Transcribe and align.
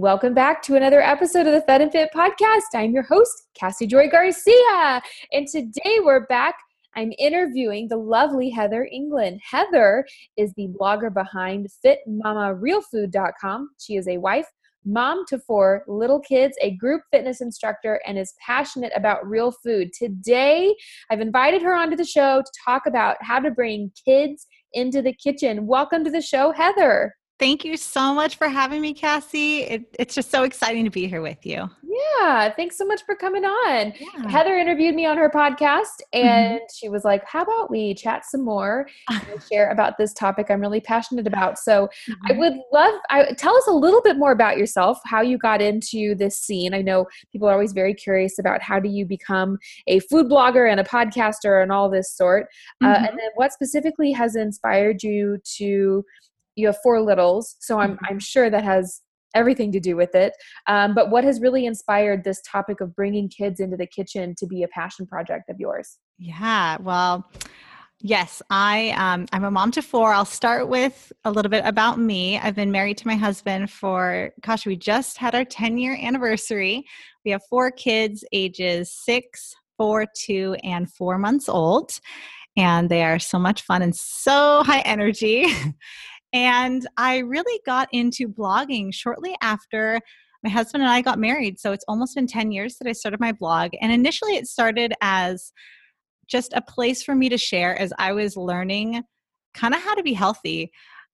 Welcome 0.00 0.32
back 0.32 0.62
to 0.62 0.76
another 0.76 1.02
episode 1.02 1.46
of 1.46 1.52
the 1.52 1.60
Fed 1.60 1.82
and 1.82 1.92
Fit 1.92 2.08
podcast. 2.14 2.72
I'm 2.72 2.92
your 2.92 3.02
host, 3.02 3.48
Cassie 3.54 3.86
Joy 3.86 4.08
Garcia. 4.08 5.02
And 5.30 5.46
today 5.46 5.98
we're 6.02 6.24
back. 6.24 6.54
I'm 6.96 7.12
interviewing 7.18 7.86
the 7.86 7.98
lovely 7.98 8.48
Heather 8.48 8.88
Englund. 8.90 9.40
Heather 9.42 10.06
is 10.38 10.54
the 10.56 10.68
blogger 10.68 11.12
behind 11.12 11.68
FitMamaRealFood.com. 11.84 13.68
She 13.78 13.96
is 13.96 14.08
a 14.08 14.16
wife, 14.16 14.46
mom 14.86 15.26
to 15.28 15.38
four 15.38 15.84
little 15.86 16.20
kids, 16.20 16.56
a 16.62 16.70
group 16.76 17.02
fitness 17.10 17.42
instructor, 17.42 18.00
and 18.06 18.18
is 18.18 18.32
passionate 18.44 18.92
about 18.96 19.28
real 19.28 19.52
food. 19.62 19.90
Today, 19.92 20.74
I've 21.10 21.20
invited 21.20 21.60
her 21.60 21.74
onto 21.76 21.96
the 21.96 22.06
show 22.06 22.40
to 22.40 22.52
talk 22.64 22.86
about 22.86 23.18
how 23.20 23.38
to 23.38 23.50
bring 23.50 23.92
kids 24.02 24.46
into 24.72 25.02
the 25.02 25.12
kitchen. 25.12 25.66
Welcome 25.66 26.04
to 26.04 26.10
the 26.10 26.22
show, 26.22 26.52
Heather. 26.52 27.12
Thank 27.40 27.64
you 27.64 27.78
so 27.78 28.12
much 28.12 28.36
for 28.36 28.50
having 28.50 28.82
me, 28.82 28.92
Cassie. 28.92 29.62
It, 29.62 29.96
it's 29.98 30.14
just 30.14 30.30
so 30.30 30.42
exciting 30.42 30.84
to 30.84 30.90
be 30.90 31.08
here 31.08 31.22
with 31.22 31.46
you. 31.46 31.70
Yeah, 31.82 32.52
thanks 32.54 32.76
so 32.76 32.84
much 32.84 33.00
for 33.06 33.16
coming 33.16 33.46
on. 33.46 33.94
Yeah. 33.98 34.28
Heather 34.28 34.58
interviewed 34.58 34.94
me 34.94 35.06
on 35.06 35.16
her 35.16 35.30
podcast 35.30 36.02
and 36.12 36.58
mm-hmm. 36.58 36.64
she 36.74 36.90
was 36.90 37.02
like, 37.02 37.24
How 37.24 37.40
about 37.40 37.70
we 37.70 37.94
chat 37.94 38.26
some 38.26 38.44
more 38.44 38.86
and 39.10 39.42
share 39.50 39.70
about 39.70 39.96
this 39.96 40.12
topic 40.12 40.50
I'm 40.50 40.60
really 40.60 40.82
passionate 40.82 41.26
about? 41.26 41.58
So 41.58 41.88
mm-hmm. 42.08 42.12
I 42.28 42.36
would 42.36 42.54
love, 42.74 42.94
I, 43.08 43.32
tell 43.32 43.56
us 43.56 43.66
a 43.66 43.72
little 43.72 44.02
bit 44.02 44.18
more 44.18 44.32
about 44.32 44.58
yourself, 44.58 44.98
how 45.06 45.22
you 45.22 45.38
got 45.38 45.62
into 45.62 46.14
this 46.14 46.38
scene. 46.38 46.74
I 46.74 46.82
know 46.82 47.06
people 47.32 47.48
are 47.48 47.54
always 47.54 47.72
very 47.72 47.94
curious 47.94 48.38
about 48.38 48.60
how 48.60 48.78
do 48.78 48.90
you 48.90 49.06
become 49.06 49.56
a 49.86 50.00
food 50.00 50.26
blogger 50.26 50.70
and 50.70 50.78
a 50.78 50.84
podcaster 50.84 51.62
and 51.62 51.72
all 51.72 51.88
this 51.88 52.14
sort. 52.14 52.48
Mm-hmm. 52.82 52.86
Uh, 52.86 52.94
and 52.96 53.06
mm-hmm. 53.06 53.16
then 53.16 53.30
what 53.34 53.54
specifically 53.54 54.12
has 54.12 54.36
inspired 54.36 55.02
you 55.02 55.38
to 55.56 56.04
you 56.56 56.66
have 56.66 56.76
four 56.82 57.00
littles 57.00 57.56
so 57.60 57.78
i'm 57.78 57.94
mm-hmm. 57.94 58.04
i'm 58.08 58.18
sure 58.18 58.50
that 58.50 58.64
has 58.64 59.02
everything 59.34 59.70
to 59.70 59.78
do 59.78 59.94
with 59.94 60.14
it 60.14 60.32
um, 60.66 60.92
but 60.94 61.10
what 61.10 61.22
has 61.22 61.40
really 61.40 61.64
inspired 61.64 62.24
this 62.24 62.42
topic 62.42 62.80
of 62.80 62.94
bringing 62.96 63.28
kids 63.28 63.60
into 63.60 63.76
the 63.76 63.86
kitchen 63.86 64.34
to 64.36 64.46
be 64.46 64.64
a 64.64 64.68
passion 64.68 65.06
project 65.06 65.48
of 65.48 65.56
yours 65.58 65.98
yeah 66.18 66.76
well 66.80 67.30
Yes, 68.02 68.40
I 68.48 68.94
um, 68.96 69.26
I'm 69.30 69.44
a 69.44 69.50
mom 69.50 69.72
to 69.72 69.82
four. 69.82 70.14
I'll 70.14 70.24
start 70.24 70.68
with 70.68 71.12
a 71.26 71.30
little 71.30 71.50
bit 71.50 71.66
about 71.66 71.98
me. 71.98 72.38
I've 72.38 72.54
been 72.54 72.72
married 72.72 72.96
to 72.98 73.06
my 73.06 73.14
husband 73.14 73.70
for 73.70 74.30
gosh, 74.40 74.64
we 74.64 74.74
just 74.76 75.18
had 75.18 75.34
our 75.34 75.44
10 75.44 75.76
year 75.76 75.98
anniversary. 76.00 76.86
We 77.26 77.30
have 77.32 77.42
four 77.50 77.70
kids, 77.70 78.24
ages 78.32 78.90
six, 78.90 79.54
four, 79.76 80.06
two, 80.16 80.56
and 80.64 80.90
four 80.90 81.18
months 81.18 81.46
old, 81.46 81.92
and 82.56 82.88
they 82.88 83.02
are 83.04 83.18
so 83.18 83.38
much 83.38 83.62
fun 83.62 83.82
and 83.82 83.94
so 83.94 84.62
high 84.64 84.80
energy. 84.80 85.44
And 86.32 86.86
I 86.96 87.18
really 87.18 87.60
got 87.66 87.88
into 87.92 88.28
blogging 88.28 88.94
shortly 88.94 89.36
after 89.42 90.00
my 90.42 90.50
husband 90.50 90.82
and 90.82 90.90
I 90.90 91.02
got 91.02 91.18
married. 91.18 91.58
So 91.58 91.72
it's 91.72 91.84
almost 91.88 92.14
been 92.14 92.26
10 92.26 92.52
years 92.52 92.76
that 92.78 92.88
I 92.88 92.92
started 92.92 93.20
my 93.20 93.32
blog. 93.32 93.72
And 93.80 93.92
initially, 93.92 94.36
it 94.36 94.46
started 94.46 94.94
as 95.00 95.52
just 96.26 96.52
a 96.54 96.62
place 96.62 97.02
for 97.02 97.14
me 97.14 97.28
to 97.28 97.36
share 97.36 97.76
as 97.78 97.92
I 97.98 98.12
was 98.12 98.36
learning 98.36 99.02
kind 99.52 99.74
of 99.74 99.80
how 99.80 99.94
to 99.94 100.02
be 100.02 100.12
healthy. 100.12 100.70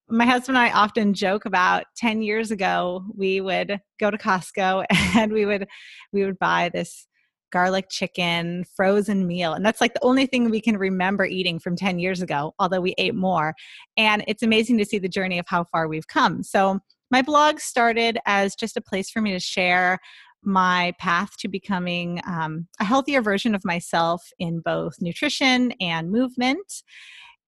My 0.09 0.27
husband 0.27 0.57
and 0.57 0.67
I 0.67 0.71
often 0.73 1.15
joke 1.15 1.47
about 1.47 1.85
10 1.97 2.23
years 2.23 2.51
ago, 2.51 3.05
we 3.17 3.41
would 3.41 3.81
go 3.99 4.11
to 4.11 4.19
Costco 4.19 4.85
and 5.17 5.33
we 5.33 5.47
would 5.47 5.67
we 6.13 6.25
would 6.25 6.39
buy 6.39 6.71
this 6.73 7.09
garlic 7.53 7.87
chicken 7.91 8.65
frozen 8.75 9.27
meal. 9.27 9.53
And 9.53 9.65
that's 9.65 9.81
like 9.81 9.95
the 9.95 10.05
only 10.05 10.27
thing 10.27 10.51
we 10.51 10.61
can 10.61 10.77
remember 10.77 11.25
eating 11.25 11.59
from 11.59 11.77
10 11.77 11.99
years 11.99 12.23
ago, 12.23 12.55
although 12.59 12.81
we 12.81 12.95
ate 12.99 13.15
more. 13.15 13.55
And 13.97 14.25
it's 14.27 14.43
amazing 14.43 14.79
to 14.79 14.85
see 14.85 14.99
the 14.99 15.09
journey 15.09 15.39
of 15.39 15.47
how 15.49 15.65
far 15.65 15.89
we've 15.89 16.09
come. 16.09 16.43
So, 16.43 16.81
my 17.09 17.23
blog 17.23 17.61
started 17.61 18.19
as 18.27 18.57
just 18.57 18.77
a 18.77 18.81
place 18.81 19.11
for 19.11 19.21
me 19.21 19.31
to 19.31 19.39
share 19.39 20.01
my 20.43 20.93
path 20.99 21.37
to 21.39 21.49
becoming 21.49 22.21
um, 22.27 22.67
a 22.81 22.85
healthier 22.85 23.23
version 23.23 23.55
of 23.55 23.65
myself 23.65 24.29
in 24.39 24.61
both 24.61 24.95
nutrition 25.01 25.73
and 25.81 26.11
movement. 26.11 26.83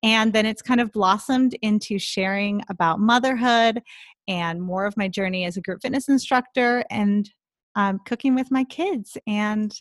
And 0.03 0.33
then 0.33 0.47
it's 0.47 0.63
kind 0.63 0.81
of 0.81 0.93
blossomed 0.93 1.57
into 1.61 1.99
sharing 1.99 2.63
about 2.69 3.01
motherhood 3.01 3.83
and 4.29 4.63
more 4.63 4.85
of 4.85 4.97
my 4.97 5.09
journey 5.09 5.45
as 5.45 5.57
a 5.57 5.61
group 5.61 5.81
fitness 5.83 6.09
instructor 6.09 6.85
and 6.91 7.31
um, 7.77 8.01
cooking 8.07 8.35
with 8.35 8.51
my 8.51 8.65
kids. 8.65 9.17
And 9.27 9.73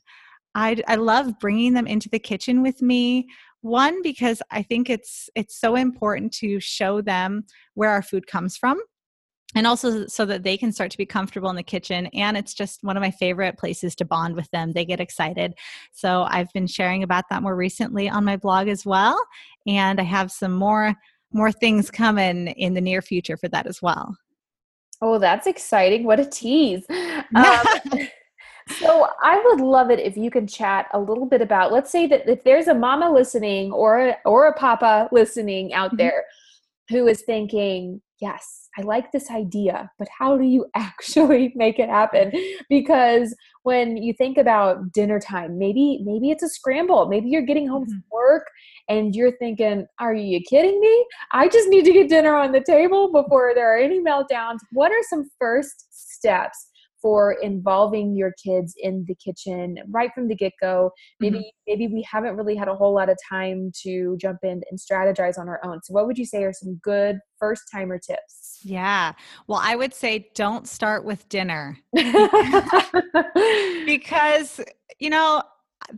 I, 0.55 0.81
I 0.87 0.95
love 0.95 1.39
bringing 1.39 1.73
them 1.73 1.87
into 1.87 2.09
the 2.09 2.19
kitchen 2.19 2.61
with 2.61 2.81
me. 2.81 3.27
One, 3.61 4.01
because 4.01 4.41
I 4.51 4.63
think 4.63 4.89
it's 4.89 5.29
it's 5.35 5.59
so 5.59 5.75
important 5.75 6.31
to 6.35 6.59
show 6.59 7.01
them 7.01 7.43
where 7.73 7.89
our 7.89 8.01
food 8.01 8.27
comes 8.27 8.55
from 8.55 8.79
and 9.55 9.65
also 9.65 10.05
so 10.07 10.25
that 10.25 10.43
they 10.43 10.57
can 10.57 10.71
start 10.71 10.91
to 10.91 10.97
be 10.97 11.05
comfortable 11.05 11.49
in 11.49 11.55
the 11.55 11.63
kitchen 11.63 12.07
and 12.07 12.35
it's 12.35 12.53
just 12.53 12.83
one 12.83 12.97
of 12.97 13.01
my 13.01 13.11
favorite 13.11 13.57
places 13.57 13.95
to 13.95 14.05
bond 14.05 14.35
with 14.35 14.49
them 14.51 14.73
they 14.73 14.85
get 14.85 14.99
excited 14.99 15.53
so 15.91 16.25
i've 16.29 16.51
been 16.53 16.67
sharing 16.67 17.03
about 17.03 17.23
that 17.29 17.41
more 17.41 17.55
recently 17.55 18.09
on 18.09 18.25
my 18.25 18.35
blog 18.35 18.67
as 18.67 18.85
well 18.85 19.19
and 19.65 19.99
i 19.99 20.03
have 20.03 20.31
some 20.31 20.51
more 20.51 20.93
more 21.31 21.51
things 21.51 21.89
coming 21.89 22.47
in 22.47 22.73
the 22.73 22.81
near 22.81 23.01
future 23.01 23.37
for 23.37 23.47
that 23.47 23.67
as 23.67 23.81
well 23.81 24.15
Oh, 25.01 25.19
that's 25.19 25.47
exciting. 25.47 26.03
What 26.03 26.19
a 26.19 26.25
tease. 26.25 26.85
Um, 27.35 28.07
so 28.79 29.07
I 29.21 29.41
would 29.45 29.61
love 29.61 29.89
it 29.89 29.99
if 29.99 30.17
you 30.17 30.29
can 30.29 30.47
chat 30.47 30.87
a 30.93 30.99
little 30.99 31.25
bit 31.25 31.41
about 31.41 31.71
let's 31.71 31.91
say 31.91 32.07
that 32.07 32.27
if 32.29 32.43
there's 32.43 32.67
a 32.67 32.73
mama 32.73 33.11
listening 33.11 33.71
or 33.71 34.15
or 34.25 34.47
a 34.47 34.53
papa 34.53 35.09
listening 35.11 35.73
out 35.73 35.89
mm-hmm. 35.89 35.97
there 35.97 36.25
who 36.89 37.07
is 37.07 37.23
thinking, 37.23 38.01
"Yes, 38.19 38.69
I 38.77 38.81
like 38.81 39.11
this 39.11 39.29
idea, 39.31 39.91
but 39.99 40.07
how 40.17 40.37
do 40.37 40.43
you 40.43 40.65
actually 40.75 41.53
make 41.55 41.79
it 41.79 41.89
happen?" 41.89 42.31
Because 42.69 43.35
when 43.63 43.97
you 43.97 44.13
think 44.13 44.37
about 44.37 44.91
dinner 44.91 45.19
time, 45.19 45.57
maybe 45.57 45.99
maybe 46.03 46.31
it's 46.31 46.43
a 46.43 46.49
scramble. 46.49 47.07
Maybe 47.07 47.29
you're 47.29 47.41
getting 47.41 47.67
home 47.67 47.83
mm-hmm. 47.83 47.91
from 47.91 48.03
work 48.11 48.47
and 48.89 49.15
you're 49.15 49.37
thinking, 49.37 49.85
are 49.99 50.13
you 50.13 50.41
kidding 50.49 50.79
me? 50.79 51.05
I 51.31 51.47
just 51.49 51.69
need 51.69 51.85
to 51.85 51.93
get 51.93 52.09
dinner 52.09 52.35
on 52.35 52.51
the 52.51 52.63
table 52.63 53.11
before 53.11 53.51
there 53.53 53.73
are 53.73 53.77
any 53.77 53.99
meltdowns. 53.99 54.59
What 54.71 54.91
are 54.91 55.03
some 55.09 55.29
first 55.39 55.87
steps 55.91 56.67
for 57.07 57.37
involving 57.41 58.17
your 58.17 58.33
kids 58.33 58.75
in 58.77 59.05
the 59.07 59.15
kitchen 59.15 59.77
right 59.89 60.09
from 60.13 60.27
the 60.27 60.35
get-go. 60.35 60.91
Maybe 61.21 61.37
mm-hmm. 61.37 61.47
maybe 61.69 61.87
we 61.87 62.05
haven't 62.11 62.35
really 62.35 62.57
had 62.57 62.67
a 62.67 62.75
whole 62.75 62.93
lot 62.93 63.09
of 63.09 63.17
time 63.29 63.71
to 63.83 64.17
jump 64.19 64.39
in 64.43 64.61
and 64.69 64.77
strategize 64.77 65.39
on 65.39 65.47
our 65.47 65.61
own. 65.63 65.79
So 65.83 65.93
what 65.93 66.05
would 66.05 66.17
you 66.17 66.25
say 66.25 66.43
are 66.43 66.51
some 66.51 66.75
good 66.83 67.19
first 67.39 67.63
timer 67.71 67.97
tips? 67.97 68.59
Yeah. 68.61 69.13
Well 69.47 69.61
i 69.63 69.77
would 69.77 69.93
say 69.93 70.27
don't 70.35 70.67
start 70.67 71.05
with 71.05 71.29
dinner. 71.29 71.77
Because 73.85 74.59
you 74.99 75.09
know 75.09 75.43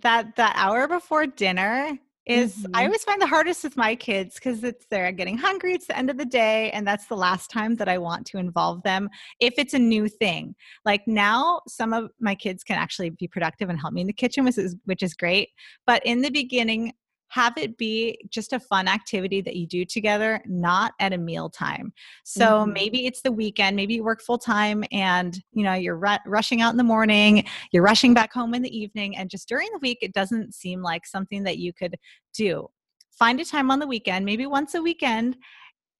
that 0.04 0.36
that 0.36 0.54
hour 0.56 0.88
before 0.88 1.26
dinner 1.26 1.98
is 2.30 2.56
mm-hmm. 2.56 2.76
I 2.76 2.86
always 2.86 3.04
find 3.04 3.20
the 3.20 3.28
hardest 3.28 3.64
with 3.64 3.76
my 3.76 3.96
kids 3.96 4.36
because 4.36 4.64
it's 4.64 4.86
they're 4.92 5.12
getting 5.12 5.38
hungry. 5.38 5.74
It's 5.74 5.88
the 5.88 5.98
end 5.98 6.10
of 6.10 6.18
the 6.18 6.26
day, 6.26 6.70
and 6.72 6.88
that's 6.88 7.08
the 7.08 7.18
last 7.18 7.50
time 7.50 7.76
that 7.78 7.90
I 7.90 7.98
want 7.98 8.26
to 8.28 8.38
involve 8.38 8.84
them 8.84 9.10
if 9.40 9.56
it's 9.58 9.74
a 9.74 9.80
new 9.80 10.08
thing. 10.08 10.56
Like 10.86 11.02
now, 11.08 11.62
some 11.68 11.92
of 11.92 12.12
my 12.20 12.36
kids 12.36 12.64
can 12.64 12.78
actually 12.78 13.10
be 13.10 13.28
productive 13.28 13.70
and 13.70 13.80
help 13.80 13.94
me 13.94 14.02
in 14.02 14.08
the 14.08 14.14
kitchen, 14.14 14.46
which 14.46 14.60
is 14.60 14.76
which 14.86 15.02
is 15.02 15.14
great. 15.16 15.50
But 15.88 16.06
in 16.06 16.22
the 16.22 16.30
beginning, 16.30 16.94
have 17.30 17.54
it 17.58 17.78
be 17.78 18.20
just 18.30 18.54
a 18.54 18.60
fun 18.60 18.88
activity 18.88 19.42
that 19.42 19.56
you 19.56 19.68
do 19.68 19.86
together, 19.86 20.42
not 20.46 20.94
at 21.00 21.14
a 21.14 21.18
meal 21.18 21.50
time. 21.50 21.94
So 22.24 22.46
mm-hmm. 22.46 22.74
maybe 22.74 23.06
it's 23.06 23.22
the 23.22 23.32
weekend, 23.32 23.76
maybe 23.76 23.96
you 23.96 24.04
work 24.04 24.22
full 24.22 24.38
time 24.38 24.84
and 24.92 25.40
you 25.52 25.64
know 25.64 25.74
you're 25.74 25.98
ru- 25.98 26.18
rushing 26.26 26.62
out 26.62 26.72
in 26.72 26.78
the 26.78 26.84
morning, 26.84 27.46
you're 27.72 27.84
rushing 27.84 28.14
back 28.14 28.34
home 28.34 28.54
in 28.54 28.62
the 28.62 28.78
evening 28.78 29.16
and 29.16 29.30
just 29.30 29.48
during 29.48 29.70
the 29.72 29.80
week 29.80 30.00
it 30.02 30.14
doesn't 30.14 30.54
seem 30.54 30.82
like 30.82 31.06
something 31.06 31.44
that 31.44 31.58
you 31.58 31.72
could 31.72 31.96
do. 32.34 32.68
Find 33.12 33.40
a 33.40 33.46
time 33.46 33.70
on 33.70 33.80
the 33.80 33.88
weekend, 33.88 34.26
maybe 34.26 34.46
once 34.46 34.74
a 34.76 34.82
weekend 34.82 35.38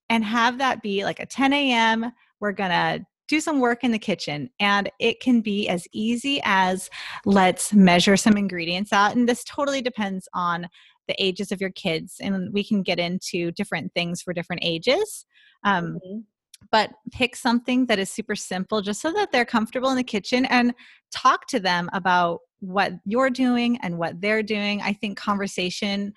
and 0.10 0.24
have 0.24 0.58
that 0.58 0.82
be 0.82 1.04
like 1.04 1.20
a 1.20 1.26
10 1.26 1.54
a.m. 1.54 2.12
We're 2.40 2.52
going 2.52 2.72
to 2.72 3.06
do 3.30 3.40
some 3.40 3.60
work 3.60 3.84
in 3.84 3.92
the 3.92 4.00
kitchen. 4.00 4.50
And 4.60 4.92
it 5.00 5.22
can 5.22 5.42
be 5.42 5.70
as 5.70 5.88
easy 5.94 6.42
as 6.44 6.90
let's 7.26 7.72
measure 7.72 8.18
some 8.18 8.36
ingredients 8.36 8.92
out. 8.92 9.16
And 9.16 9.30
this 9.30 9.44
totally 9.44 9.82
depends 9.82 10.28
on 10.34 10.68
the 11.10 11.22
ages 11.22 11.52
of 11.52 11.60
your 11.60 11.72
kids 11.72 12.18
and 12.22 12.54
we 12.54 12.64
can 12.64 12.84
get 12.84 13.00
into 13.00 13.52
different 13.52 13.92
things 13.94 14.22
for 14.22 14.32
different 14.32 14.62
ages 14.64 15.26
um, 15.66 15.98
mm-hmm. 16.06 16.20
but 16.72 16.92
pick 17.12 17.36
something 17.36 17.88
that 17.88 18.00
is 18.00 18.12
super 18.12 18.36
simple 18.36 18.82
just 18.82 19.02
so 19.02 19.12
that 19.12 19.32
they're 19.32 19.44
comfortable 19.44 19.90
in 19.90 19.98
the 19.98 20.04
kitchen 20.04 20.46
and 20.46 20.74
talk 21.12 21.48
to 21.48 21.60
them 21.60 21.90
about 21.94 22.40
what 22.60 22.94
you're 23.06 23.32
doing 23.32 23.78
and 23.82 23.98
what 23.98 24.22
they're 24.22 24.44
doing 24.44 24.82
i 24.82 24.94
think 24.94 25.18
conversation 25.18 26.14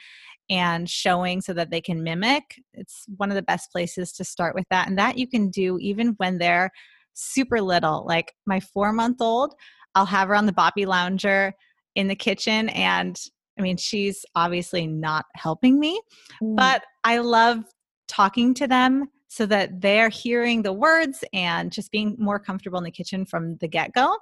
and 0.51 0.91
showing 0.91 1.41
so 1.41 1.55
that 1.55 1.71
they 1.71 1.81
can 1.81 2.03
mimic 2.03 2.61
it's 2.75 3.07
one 3.17 3.31
of 3.31 3.35
the 3.35 3.43
best 3.43 3.73
places 3.73 4.13
to 4.13 4.25
start 4.25 4.55
with 4.55 4.67
that 4.71 4.89
and 4.89 4.99
that 4.99 5.17
you 5.17 5.27
can 5.27 5.49
do 5.49 5.79
even 5.81 6.09
when 6.19 6.37
they're 6.37 6.71
super 7.15 7.63
little 7.63 8.05
like 8.07 8.35
my 8.47 8.61
four 8.61 8.93
month 8.93 9.23
old 9.23 9.55
i'll 9.95 10.05
have 10.05 10.29
her 10.29 10.35
on 10.35 10.45
the 10.45 10.53
boppy 10.53 10.87
lounger 10.87 11.55
in 11.95 12.09
the 12.09 12.17
kitchen 12.17 12.69
and 12.71 13.17
I 13.59 13.63
mean, 13.63 13.77
she's 13.77 14.25
obviously 14.35 14.87
not 14.87 15.27
helping 15.35 15.79
me, 15.79 16.01
mm. 16.43 16.57
but 16.57 16.83
I 17.05 17.19
love 17.19 17.65
talking 18.09 18.55
to 18.55 18.67
them, 18.67 19.09
so 19.29 19.47
that 19.47 19.81
they're 19.81 20.11
hearing 20.11 20.61
the 20.61 20.75
words 20.75 21.25
and 21.33 21.73
just 21.73 21.91
being 21.91 22.15
more 22.19 22.39
comfortable 22.39 22.77
in 22.77 22.85
the 22.85 22.91
kitchen 22.91 23.25
from 23.25 23.57
the 23.57 23.67
get 23.67 23.95
go. 23.95 24.15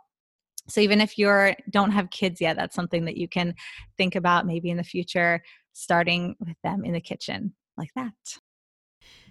So 0.69 0.81
even 0.81 1.01
if 1.01 1.19
you 1.19 1.53
don't 1.71 1.91
have 1.91 2.11
kids 2.11 2.41
yet, 2.41 2.57
that's 2.57 2.77
something 2.77 3.05
that 3.07 3.17
you 3.17 3.27
can 3.27 3.57
think 3.97 4.15
about 4.15 4.47
maybe 4.47 4.71
in 4.71 4.77
the 4.77 4.85
future, 4.85 5.43
starting 5.73 6.37
with 6.39 6.57
them 6.63 6.85
in 6.85 6.93
the 6.93 7.01
kitchen 7.01 7.53
like 7.77 7.91
that. 7.97 8.13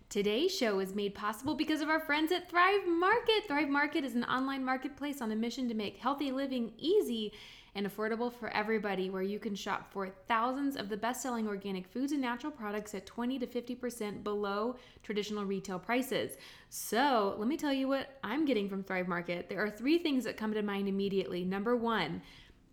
Today's 0.09 0.53
show 0.53 0.79
is 0.79 0.95
made 0.95 1.15
possible 1.15 1.55
because 1.55 1.79
of 1.79 1.87
our 1.87 1.99
friends 2.01 2.33
at 2.33 2.49
Thrive 2.49 2.85
Market. 2.85 3.47
Thrive 3.47 3.69
Market 3.69 4.03
is 4.03 4.15
an 4.15 4.25
online 4.25 4.65
marketplace 4.65 5.21
on 5.21 5.31
a 5.31 5.35
mission 5.35 5.69
to 5.69 5.75
make 5.75 5.95
healthy 5.95 6.31
living 6.31 6.73
easy 6.77 7.31
and 7.79 7.89
affordable 7.89 8.31
for 8.31 8.49
everybody, 8.49 9.09
where 9.09 9.21
you 9.21 9.39
can 9.39 9.55
shop 9.55 9.89
for 9.89 10.09
thousands 10.27 10.75
of 10.75 10.89
the 10.89 10.97
best 10.97 11.21
selling 11.21 11.47
organic 11.47 11.87
foods 11.87 12.11
and 12.11 12.19
natural 12.19 12.51
products 12.51 12.93
at 12.93 13.05
20 13.05 13.39
to 13.39 13.47
50% 13.47 14.21
below 14.21 14.75
traditional 15.01 15.45
retail 15.45 15.79
prices. 15.79 16.33
So, 16.67 17.35
let 17.37 17.47
me 17.47 17.55
tell 17.55 17.71
you 17.71 17.87
what 17.87 18.19
I'm 18.21 18.43
getting 18.43 18.67
from 18.67 18.83
Thrive 18.83 19.07
Market. 19.07 19.47
There 19.47 19.63
are 19.63 19.69
three 19.69 19.97
things 19.97 20.25
that 20.25 20.35
come 20.35 20.53
to 20.55 20.61
mind 20.61 20.89
immediately. 20.89 21.45
Number 21.45 21.77
one, 21.77 22.21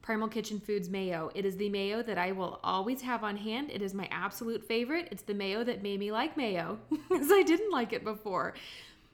Primal 0.03 0.26
Kitchen 0.26 0.58
Foods 0.58 0.91
mayo. 0.91 1.31
It 1.37 1.44
is 1.44 1.56
the 1.56 1.69
mayo 1.69 2.03
that 2.03 2.19
I 2.19 2.32
will 2.32 2.58
always 2.64 3.00
have 3.03 3.23
on 3.23 3.37
hand. 3.37 3.70
It 3.70 3.82
is 3.82 3.94
my 3.94 4.08
absolute 4.11 4.67
favorite. 4.67 5.06
It's 5.12 5.23
the 5.23 5.35
mayo 5.35 5.62
that 5.62 5.85
made 5.85 6.00
me 6.00 6.11
like 6.11 6.37
mayo 6.37 6.81
because 6.91 7.31
I 7.31 7.44
didn't 7.44 7.70
like 7.70 7.93
it 7.93 8.03
before. 8.03 8.55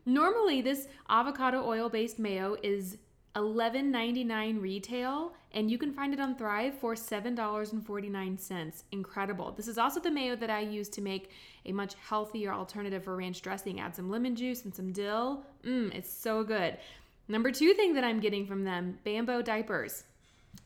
Normally, 0.06 0.62
this 0.62 0.88
avocado 1.10 1.62
oil 1.66 1.90
based 1.90 2.18
mayo 2.18 2.56
is 2.62 2.96
$11.99 3.34 4.60
retail, 4.60 5.32
and 5.52 5.70
you 5.70 5.78
can 5.78 5.92
find 5.92 6.12
it 6.12 6.20
on 6.20 6.34
Thrive 6.36 6.74
for 6.74 6.94
$7.49. 6.94 8.82
Incredible. 8.92 9.52
This 9.52 9.68
is 9.68 9.78
also 9.78 10.00
the 10.00 10.10
mayo 10.10 10.36
that 10.36 10.50
I 10.50 10.60
use 10.60 10.88
to 10.90 11.00
make 11.00 11.30
a 11.64 11.72
much 11.72 11.94
healthier 12.08 12.52
alternative 12.52 13.04
for 13.04 13.16
ranch 13.16 13.40
dressing. 13.42 13.80
Add 13.80 13.96
some 13.96 14.10
lemon 14.10 14.36
juice 14.36 14.64
and 14.64 14.74
some 14.74 14.92
dill. 14.92 15.44
Mmm, 15.64 15.94
it's 15.94 16.12
so 16.12 16.44
good. 16.44 16.76
Number 17.28 17.50
two 17.50 17.72
thing 17.74 17.94
that 17.94 18.04
I'm 18.04 18.20
getting 18.20 18.46
from 18.46 18.64
them 18.64 18.98
Bambo 19.04 19.42
diapers. 19.42 20.04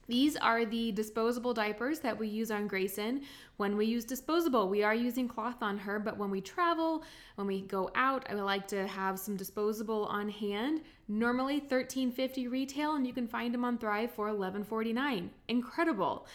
These 0.08 0.36
are 0.36 0.64
the 0.64 0.92
disposable 0.92 1.52
diapers 1.52 2.00
that 2.00 2.18
we 2.18 2.28
use 2.28 2.50
on 2.50 2.68
Grayson. 2.68 3.22
When 3.56 3.76
we 3.76 3.86
use 3.86 4.04
disposable, 4.04 4.68
we 4.68 4.82
are 4.82 4.94
using 4.94 5.26
cloth 5.26 5.62
on 5.62 5.78
her, 5.78 5.98
but 5.98 6.16
when 6.16 6.30
we 6.30 6.40
travel, 6.40 7.02
when 7.34 7.46
we 7.46 7.62
go 7.62 7.90
out, 7.94 8.24
I 8.30 8.34
would 8.34 8.44
like 8.44 8.68
to 8.68 8.86
have 8.86 9.18
some 9.18 9.36
disposable 9.36 10.06
on 10.06 10.28
hand. 10.28 10.82
Normally 11.08 11.60
$13.50 11.60 12.50
retail, 12.50 12.94
and 12.94 13.06
you 13.06 13.12
can 13.12 13.26
find 13.26 13.52
them 13.52 13.64
on 13.64 13.78
Thrive 13.78 14.12
for 14.12 14.28
$11.49. 14.28 15.28
Incredible. 15.48 16.26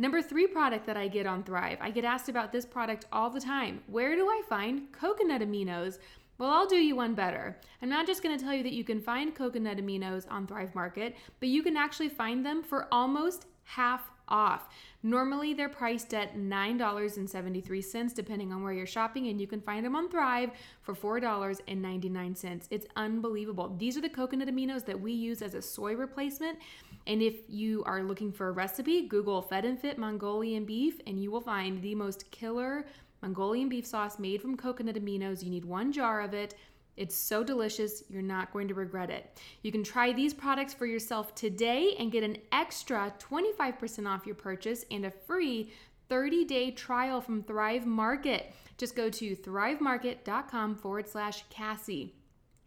Number 0.00 0.22
three 0.22 0.46
product 0.46 0.86
that 0.86 0.96
I 0.96 1.08
get 1.08 1.26
on 1.26 1.42
Thrive. 1.42 1.76
I 1.80 1.90
get 1.90 2.06
asked 2.06 2.30
about 2.30 2.52
this 2.52 2.64
product 2.64 3.04
all 3.12 3.28
the 3.28 3.40
time. 3.40 3.82
Where 3.86 4.16
do 4.16 4.26
I 4.28 4.42
find 4.48 4.90
coconut 4.92 5.42
aminos? 5.42 5.98
Well, 6.40 6.52
I'll 6.52 6.66
do 6.66 6.76
you 6.76 6.96
one 6.96 7.12
better. 7.12 7.54
I'm 7.82 7.90
not 7.90 8.06
just 8.06 8.22
going 8.22 8.36
to 8.36 8.42
tell 8.42 8.54
you 8.54 8.62
that 8.62 8.72
you 8.72 8.82
can 8.82 8.98
find 8.98 9.34
coconut 9.34 9.76
aminos 9.76 10.24
on 10.30 10.46
Thrive 10.46 10.74
Market, 10.74 11.14
but 11.38 11.50
you 11.50 11.62
can 11.62 11.76
actually 11.76 12.08
find 12.08 12.46
them 12.46 12.62
for 12.62 12.88
almost 12.90 13.44
half 13.64 14.10
off. 14.26 14.70
Normally, 15.02 15.52
they're 15.52 15.68
priced 15.68 16.14
at 16.14 16.38
$9.73, 16.38 18.14
depending 18.14 18.54
on 18.54 18.62
where 18.62 18.72
you're 18.72 18.86
shopping, 18.86 19.26
and 19.26 19.38
you 19.38 19.46
can 19.46 19.60
find 19.60 19.84
them 19.84 19.94
on 19.94 20.08
Thrive 20.08 20.52
for 20.80 20.94
$4.99. 20.94 22.68
It's 22.70 22.86
unbelievable. 22.96 23.76
These 23.78 23.98
are 23.98 24.00
the 24.00 24.08
coconut 24.08 24.48
aminos 24.48 24.86
that 24.86 24.98
we 24.98 25.12
use 25.12 25.42
as 25.42 25.52
a 25.52 25.60
soy 25.60 25.94
replacement. 25.94 26.58
And 27.06 27.20
if 27.20 27.34
you 27.48 27.84
are 27.84 28.02
looking 28.02 28.32
for 28.32 28.48
a 28.48 28.52
recipe, 28.52 29.06
Google 29.06 29.42
Fed 29.42 29.66
and 29.66 29.78
Fit 29.78 29.98
Mongolian 29.98 30.64
beef, 30.64 31.02
and 31.06 31.22
you 31.22 31.30
will 31.30 31.42
find 31.42 31.82
the 31.82 31.94
most 31.94 32.30
killer 32.30 32.86
Mongolian 33.22 33.68
beef 33.68 33.86
sauce 33.86 34.18
made 34.18 34.40
from 34.40 34.56
coconut 34.56 34.96
aminos. 34.96 35.42
You 35.42 35.50
need 35.50 35.64
one 35.64 35.92
jar 35.92 36.20
of 36.20 36.34
it. 36.34 36.54
It's 36.96 37.14
so 37.14 37.42
delicious, 37.42 38.02
you're 38.10 38.20
not 38.20 38.52
going 38.52 38.68
to 38.68 38.74
regret 38.74 39.10
it. 39.10 39.40
You 39.62 39.72
can 39.72 39.82
try 39.82 40.12
these 40.12 40.34
products 40.34 40.74
for 40.74 40.86
yourself 40.86 41.34
today 41.34 41.94
and 41.98 42.12
get 42.12 42.24
an 42.24 42.36
extra 42.52 43.14
25% 43.18 44.06
off 44.06 44.26
your 44.26 44.34
purchase 44.34 44.84
and 44.90 45.06
a 45.06 45.10
free 45.10 45.72
30 46.10 46.44
day 46.44 46.70
trial 46.72 47.20
from 47.20 47.42
Thrive 47.42 47.86
Market. 47.86 48.52
Just 48.76 48.96
go 48.96 49.08
to 49.08 49.36
thrivemarket.com 49.36 50.74
forward 50.74 51.08
slash 51.08 51.44
Cassie. 51.48 52.14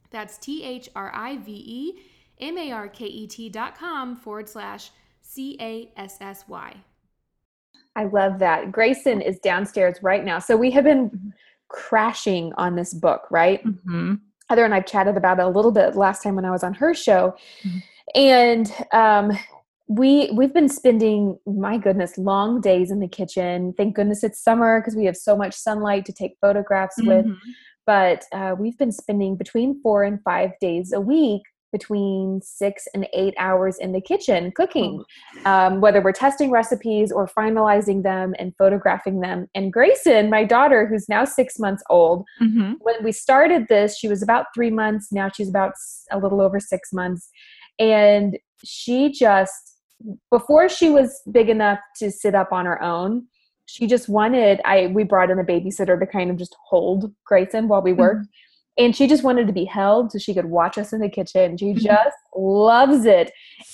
That's 0.10 0.38
T 0.38 0.64
H 0.64 0.90
R 0.96 1.12
I 1.14 1.38
V 1.38 1.52
E 1.52 2.00
M 2.40 2.58
A 2.58 2.72
R 2.72 2.88
K 2.88 3.06
E 3.06 3.28
T 3.28 3.50
dot 3.50 3.78
com 3.78 4.16
forward 4.16 4.48
slash 4.48 4.92
C 5.22 5.58
A 5.60 5.92
S 5.98 6.18
S 6.22 6.46
Y. 6.48 6.76
I 7.96 8.06
love 8.06 8.40
that. 8.40 8.72
Grayson 8.72 9.22
is 9.22 9.40
downstairs 9.40 9.98
right 10.02 10.24
now. 10.24 10.40
So 10.40 10.58
we 10.58 10.72
have 10.72 10.84
been 10.84 11.10
mm-hmm. 11.10 11.30
crashing 11.70 12.54
on 12.58 12.76
this 12.76 12.94
book, 12.94 13.28
right? 13.30 13.64
Mm-hmm. 13.66 14.16
Heather 14.50 14.66
and 14.66 14.74
I've 14.74 14.86
chatted 14.86 15.18
about 15.18 15.40
it 15.40 15.46
a 15.46 15.50
little 15.50 15.72
bit 15.72 15.96
last 15.96 16.24
time 16.24 16.36
when 16.36 16.46
I 16.46 16.52
was 16.52 16.64
on 16.64 16.74
her 16.76 16.94
show. 16.94 17.36
Mm-hmm. 17.64 17.78
And 18.16 18.72
um, 18.92 19.38
we 19.88 20.32
we've 20.32 20.54
been 20.54 20.70
spending 20.70 21.38
my 21.46 21.78
goodness 21.78 22.18
long 22.18 22.62
days 22.62 22.90
in 22.90 23.00
the 23.00 23.08
kitchen 23.08 23.74
thank 23.76 23.96
goodness 23.96 24.24
it's 24.24 24.42
summer 24.42 24.80
because 24.80 24.96
we 24.96 25.06
have 25.06 25.18
so 25.18 25.36
much 25.36 25.54
sunlight 25.54 26.06
to 26.06 26.14
take 26.14 26.38
photographs 26.40 26.96
mm-hmm. 27.00 27.30
with 27.30 27.38
but 27.86 28.24
uh, 28.32 28.56
we've 28.58 28.78
been 28.78 28.94
spending 28.94 29.36
between 29.36 29.82
four 29.82 30.04
and 30.04 30.22
five 30.24 30.52
days 30.62 30.94
a 30.94 31.02
week 31.02 31.42
between 31.74 32.40
six 32.42 32.88
and 32.94 33.06
eight 33.12 33.34
hours 33.38 33.78
in 33.80 33.92
the 33.92 34.00
kitchen 34.00 34.54
cooking, 34.56 35.04
oh. 35.44 35.52
um, 35.52 35.82
whether 35.82 36.02
we're 36.02 36.14
testing 36.14 36.52
recipes 36.52 37.12
or 37.12 37.28
finalizing 37.28 38.04
them 38.04 38.34
and 38.40 38.54
photographing 38.58 39.20
them. 39.20 39.48
And 39.54 39.74
Grayson, 39.74 40.30
my 40.30 40.46
daughter, 40.46 40.88
who's 40.88 41.10
now 41.10 41.26
six 41.26 41.60
months 41.60 41.84
old, 41.90 42.26
mm-hmm. 42.42 42.74
when 42.80 43.04
we 43.04 43.12
started 43.12 43.68
this, 43.68 43.98
she 43.98 44.08
was 44.08 44.24
about 44.24 44.46
three 44.56 44.72
months. 44.72 45.12
Now 45.12 45.30
she's 45.30 45.50
about 45.50 45.74
a 46.12 46.18
little 46.18 46.40
over 46.40 46.62
six 46.62 46.94
months. 46.94 47.30
And 47.80 48.38
she 48.64 49.12
just, 49.12 49.80
before 50.32 50.70
she 50.70 50.90
was 50.90 51.22
big 51.30 51.50
enough 51.50 51.80
to 51.98 52.12
sit 52.12 52.36
up 52.36 52.54
on 52.54 52.66
her 52.66 52.82
own, 52.82 53.28
she 53.66 53.88
just 53.88 54.10
wanted 54.10 54.60
i 54.66 54.88
we 54.88 55.06
brought 55.06 55.32
in 55.32 55.40
a 55.40 55.44
babysitter 55.44 55.98
to 55.98 56.06
kind 56.06 56.30
of 56.30 56.36
just 56.36 56.54
hold 56.68 57.14
grayson 57.26 57.70
while 57.70 57.82
we 57.82 57.94
worked 57.94 58.24
mm-hmm 58.24 58.44
and 58.78 58.96
she 58.96 59.08
just 59.08 59.24
wanted 59.24 59.48
to 59.48 59.54
be 59.54 59.66
held 59.66 60.12
so 60.12 60.18
she 60.18 60.34
could 60.34 60.46
watch 60.46 60.78
us 60.78 60.94
in 60.94 61.00
the 61.00 61.10
kitchen. 61.10 61.58
She 61.58 61.74
mm-hmm. 61.74 61.80
just 61.80 62.18
loves 62.36 63.06
it. 63.06 63.32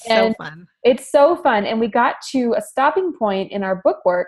And 0.09 0.35
fun. 0.37 0.67
It's 0.83 1.11
so 1.11 1.35
fun. 1.37 1.65
And 1.65 1.79
we 1.79 1.87
got 1.87 2.15
to 2.31 2.53
a 2.57 2.61
stopping 2.61 3.13
point 3.17 3.51
in 3.51 3.63
our 3.63 3.81
book 3.83 3.99
work 4.05 4.27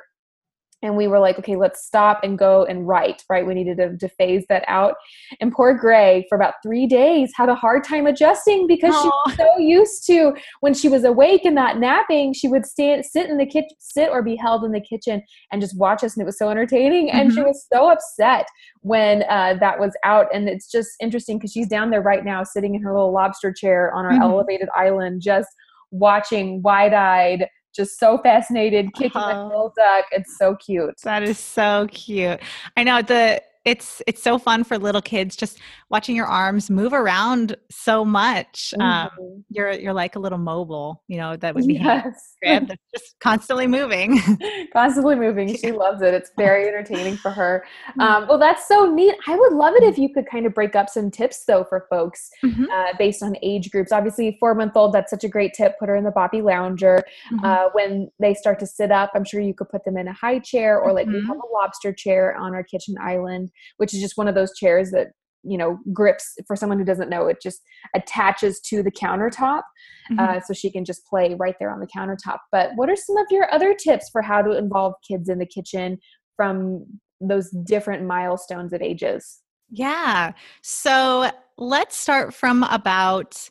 and 0.81 0.95
we 0.95 1.07
were 1.07 1.19
like 1.19 1.37
okay 1.37 1.55
let's 1.55 1.85
stop 1.85 2.23
and 2.23 2.37
go 2.37 2.65
and 2.65 2.87
write 2.87 3.23
right 3.29 3.45
we 3.45 3.53
needed 3.53 3.77
to, 3.77 3.97
to 3.97 4.09
phase 4.15 4.43
that 4.49 4.63
out 4.67 4.95
and 5.39 5.51
poor 5.51 5.73
gray 5.73 6.25
for 6.29 6.35
about 6.35 6.55
three 6.63 6.87
days 6.87 7.31
had 7.35 7.49
a 7.49 7.55
hard 7.55 7.83
time 7.83 8.07
adjusting 8.07 8.67
because 8.67 8.93
Aww. 8.93 9.01
she 9.01 9.07
was 9.07 9.35
so 9.37 9.57
used 9.57 10.05
to 10.07 10.33
when 10.61 10.73
she 10.73 10.89
was 10.89 11.03
awake 11.03 11.45
and 11.45 11.55
not 11.55 11.79
napping 11.79 12.33
she 12.33 12.47
would 12.47 12.65
stand 12.65 13.05
sit 13.05 13.29
in 13.29 13.37
the 13.37 13.45
kitchen 13.45 13.69
sit 13.79 14.09
or 14.09 14.21
be 14.21 14.35
held 14.35 14.63
in 14.63 14.71
the 14.71 14.81
kitchen 14.81 15.21
and 15.51 15.61
just 15.61 15.77
watch 15.77 16.03
us 16.03 16.15
and 16.15 16.21
it 16.21 16.25
was 16.25 16.37
so 16.37 16.49
entertaining 16.49 17.11
and 17.11 17.29
mm-hmm. 17.29 17.37
she 17.37 17.43
was 17.43 17.65
so 17.71 17.89
upset 17.89 18.47
when 18.81 19.23
uh, 19.29 19.55
that 19.59 19.79
was 19.79 19.95
out 20.03 20.27
and 20.33 20.49
it's 20.49 20.69
just 20.69 20.89
interesting 20.99 21.37
because 21.37 21.51
she's 21.51 21.67
down 21.67 21.89
there 21.89 22.01
right 22.01 22.25
now 22.25 22.43
sitting 22.43 22.75
in 22.75 22.81
her 22.81 22.93
little 22.93 23.13
lobster 23.13 23.51
chair 23.51 23.93
on 23.93 24.05
our 24.05 24.11
mm-hmm. 24.11 24.23
elevated 24.23 24.69
island 24.75 25.21
just 25.21 25.49
watching 25.91 26.61
wide-eyed 26.61 27.47
just 27.73 27.99
so 27.99 28.17
fascinated, 28.19 28.93
kicking 28.93 29.21
uh-huh. 29.21 29.43
the 29.43 29.47
little 29.47 29.73
duck. 29.75 30.05
It's 30.11 30.37
so 30.37 30.55
cute. 30.55 30.99
That 31.03 31.23
is 31.23 31.37
so 31.37 31.87
cute. 31.91 32.39
I 32.75 32.83
know 32.83 33.01
the 33.01 33.41
it's 33.63 34.01
it's 34.07 34.23
so 34.23 34.39
fun 34.39 34.63
for 34.63 34.77
little 34.79 35.01
kids 35.01 35.35
just 35.35 35.59
watching 35.89 36.15
your 36.15 36.25
arms 36.25 36.69
move 36.69 36.93
around 36.93 37.55
so 37.69 38.03
much. 38.03 38.73
Um, 38.79 38.81
mm-hmm. 38.81 39.21
Um, 39.21 39.43
you're 39.49 39.71
you're 39.71 39.93
like 39.93 40.15
a 40.15 40.19
little 40.19 40.39
mobile, 40.39 41.03
you 41.07 41.17
know, 41.17 41.35
that 41.37 41.53
would 41.53 41.67
be 41.67 41.75
yes. 41.75 42.37
just 42.43 43.15
constantly 43.19 43.67
moving. 43.67 44.19
constantly 44.73 45.15
moving. 45.15 45.55
She 45.61 45.71
loves 45.71 46.01
it. 46.01 46.13
It's 46.13 46.31
very 46.37 46.67
entertaining 46.67 47.17
for 47.17 47.29
her. 47.29 47.63
Mm-hmm. 47.89 48.01
Um, 48.01 48.27
well, 48.27 48.39
that's 48.39 48.67
so 48.67 48.91
neat. 48.91 49.13
I 49.27 49.35
would 49.35 49.53
love 49.53 49.75
it 49.75 49.83
if 49.83 49.97
you 49.97 50.11
could 50.11 50.25
kind 50.25 50.45
of 50.45 50.55
break 50.55 50.75
up 50.75 50.89
some 50.89 51.11
tips 51.11 51.43
though 51.45 51.63
for 51.65 51.85
folks 51.89 52.29
mm-hmm. 52.43 52.63
uh, 52.63 52.93
based 52.97 53.21
on 53.21 53.35
age 53.43 53.69
groups. 53.69 53.91
Obviously, 53.91 54.37
four 54.39 54.55
month 54.55 54.75
old. 54.75 54.93
That's 54.93 55.11
such 55.11 55.23
a 55.23 55.27
great 55.27 55.53
tip. 55.53 55.77
Put 55.77 55.89
her 55.89 55.95
in 55.95 56.03
the 56.03 56.11
Boppy 56.11 56.41
Lounger. 56.41 57.03
Mm-hmm. 57.31 57.45
Uh, 57.45 57.65
when 57.73 58.09
they 58.19 58.33
start 58.33 58.59
to 58.59 58.65
sit 58.65 58.91
up, 58.91 59.11
I'm 59.13 59.25
sure 59.25 59.39
you 59.39 59.53
could 59.53 59.69
put 59.69 59.83
them 59.83 59.97
in 59.97 60.07
a 60.07 60.13
high 60.13 60.39
chair 60.39 60.79
or 60.79 60.93
like 60.93 61.07
we 61.07 61.15
have 61.15 61.23
mm-hmm. 61.23 61.39
a 61.39 61.53
lobster 61.53 61.93
chair 61.93 62.35
on 62.37 62.55
our 62.55 62.63
kitchen 62.63 62.95
island 62.99 63.50
which 63.77 63.93
is 63.93 64.01
just 64.01 64.17
one 64.17 64.27
of 64.27 64.35
those 64.35 64.53
chairs 64.55 64.91
that 64.91 65.07
you 65.43 65.57
know 65.57 65.79
grips 65.91 66.35
for 66.45 66.55
someone 66.55 66.77
who 66.77 66.85
doesn't 66.85 67.09
know 67.09 67.27
it 67.27 67.37
just 67.41 67.61
attaches 67.95 68.59
to 68.59 68.83
the 68.83 68.91
countertop 68.91 69.63
mm-hmm. 70.11 70.19
uh, 70.19 70.39
so 70.39 70.53
she 70.53 70.71
can 70.71 70.85
just 70.85 71.05
play 71.05 71.35
right 71.39 71.55
there 71.59 71.71
on 71.71 71.79
the 71.79 71.87
countertop. 71.87 72.37
But 72.51 72.71
what 72.75 72.89
are 72.89 72.95
some 72.95 73.17
of 73.17 73.25
your 73.31 73.51
other 73.53 73.73
tips 73.73 74.09
for 74.11 74.21
how 74.21 74.41
to 74.41 74.57
involve 74.57 74.93
kids 75.07 75.29
in 75.29 75.39
the 75.39 75.45
kitchen 75.45 75.97
from 76.35 76.85
those 77.19 77.49
different 77.65 78.05
milestones 78.05 78.73
of 78.73 78.81
ages? 78.81 79.41
Yeah 79.69 80.33
so 80.61 81.31
let's 81.57 81.97
start 81.97 82.33
from 82.33 82.63
about 82.63 83.49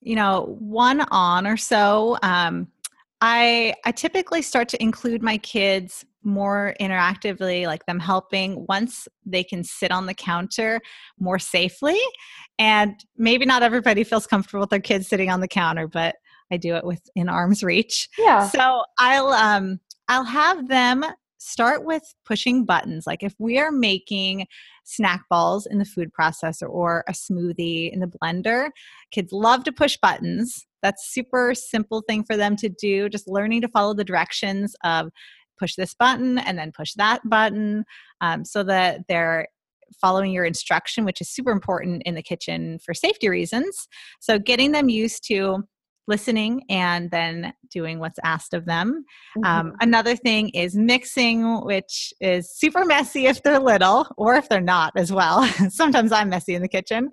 you 0.00 0.16
know 0.16 0.56
one 0.58 1.02
on 1.10 1.46
or 1.46 1.56
so. 1.56 2.18
Um, 2.22 2.68
i 3.22 3.74
i 3.84 3.92
typically 3.92 4.40
start 4.40 4.66
to 4.66 4.82
include 4.82 5.22
my 5.22 5.36
kids 5.38 6.06
more 6.22 6.74
interactively, 6.80 7.66
like 7.66 7.86
them 7.86 7.98
helping 7.98 8.66
once 8.68 9.08
they 9.24 9.42
can 9.42 9.64
sit 9.64 9.90
on 9.90 10.06
the 10.06 10.14
counter 10.14 10.80
more 11.18 11.38
safely. 11.38 11.98
And 12.58 12.94
maybe 13.16 13.46
not 13.46 13.62
everybody 13.62 14.04
feels 14.04 14.26
comfortable 14.26 14.60
with 14.60 14.70
their 14.70 14.80
kids 14.80 15.08
sitting 15.08 15.30
on 15.30 15.40
the 15.40 15.48
counter, 15.48 15.88
but 15.88 16.16
I 16.52 16.56
do 16.56 16.74
it 16.74 16.84
within 16.84 17.28
arm's 17.28 17.62
reach. 17.62 18.08
Yeah. 18.18 18.48
So 18.48 18.82
I'll 18.98 19.28
um 19.28 19.80
I'll 20.08 20.24
have 20.24 20.68
them 20.68 21.04
start 21.38 21.84
with 21.84 22.02
pushing 22.26 22.64
buttons. 22.64 23.06
Like 23.06 23.22
if 23.22 23.34
we 23.38 23.58
are 23.58 23.72
making 23.72 24.46
snack 24.84 25.22
balls 25.30 25.66
in 25.66 25.78
the 25.78 25.84
food 25.84 26.10
processor 26.12 26.68
or 26.68 27.04
a 27.08 27.12
smoothie 27.12 27.90
in 27.90 28.00
the 28.00 28.06
blender, 28.06 28.70
kids 29.10 29.32
love 29.32 29.64
to 29.64 29.72
push 29.72 29.96
buttons. 29.96 30.66
That's 30.82 31.12
super 31.12 31.54
simple 31.54 32.02
thing 32.06 32.24
for 32.24 32.36
them 32.36 32.56
to 32.56 32.68
do. 32.68 33.08
Just 33.08 33.28
learning 33.28 33.62
to 33.62 33.68
follow 33.68 33.94
the 33.94 34.04
directions 34.04 34.74
of 34.84 35.10
push 35.60 35.74
this 35.76 35.94
button 35.94 36.38
and 36.38 36.58
then 36.58 36.72
push 36.72 36.94
that 36.94 37.20
button 37.28 37.84
um, 38.20 38.44
so 38.44 38.62
that 38.64 39.02
they're 39.08 39.46
following 40.00 40.32
your 40.32 40.44
instruction, 40.44 41.04
which 41.04 41.20
is 41.20 41.28
super 41.28 41.50
important 41.50 42.02
in 42.04 42.14
the 42.14 42.22
kitchen 42.22 42.78
for 42.84 42.94
safety 42.94 43.28
reasons. 43.28 43.88
So, 44.20 44.38
getting 44.38 44.72
them 44.72 44.88
used 44.88 45.24
to 45.28 45.64
listening 46.10 46.64
and 46.68 47.10
then 47.10 47.54
doing 47.70 48.00
what's 48.00 48.18
asked 48.24 48.52
of 48.52 48.66
them. 48.66 49.04
Um, 49.36 49.42
mm-hmm. 49.42 49.68
Um, 49.68 49.76
another 49.80 50.16
thing 50.16 50.50
is 50.50 50.74
mixing, 50.74 51.64
which 51.64 52.12
is 52.20 52.50
super 52.52 52.84
messy 52.84 53.26
if 53.26 53.42
they're 53.42 53.60
little 53.60 54.06
or 54.18 54.34
if 54.34 54.48
they're 54.48 54.60
not 54.60 54.92
as 54.96 55.12
well. 55.12 55.46
Sometimes 55.70 56.12
I'm 56.12 56.28
messy 56.28 56.54
in 56.54 56.62
the 56.62 56.68
kitchen. 56.68 57.10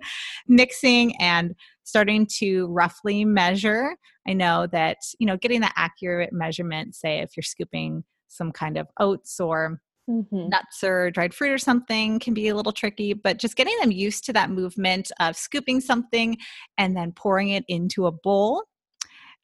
Mixing 0.48 1.16
and 1.20 1.54
starting 1.84 2.26
to 2.38 2.66
roughly 2.66 3.24
measure. 3.24 3.96
I 4.26 4.34
know 4.34 4.66
that, 4.72 4.98
you 5.18 5.26
know, 5.26 5.36
getting 5.38 5.60
the 5.60 5.70
accurate 5.76 6.32
measurement, 6.32 6.94
say 6.94 7.20
if 7.20 7.36
you're 7.36 7.42
scooping 7.42 8.04
some 8.28 8.52
kind 8.52 8.76
of 8.76 8.88
oats 8.98 9.40
or 9.40 9.80
Mm-hmm. 10.08 10.48
nuts 10.48 10.82
or 10.82 11.10
dried 11.10 11.34
fruit 11.34 11.50
or 11.50 11.58
something 11.58 12.18
can 12.18 12.32
be 12.32 12.48
a 12.48 12.54
little 12.54 12.72
tricky, 12.72 13.12
but 13.12 13.36
just 13.36 13.56
getting 13.56 13.76
them 13.78 13.92
used 13.92 14.24
to 14.24 14.32
that 14.32 14.48
movement 14.48 15.12
of 15.20 15.36
scooping 15.36 15.82
something 15.82 16.38
and 16.78 16.96
then 16.96 17.12
pouring 17.12 17.50
it 17.50 17.62
into 17.68 18.06
a 18.06 18.12
bowl. 18.12 18.64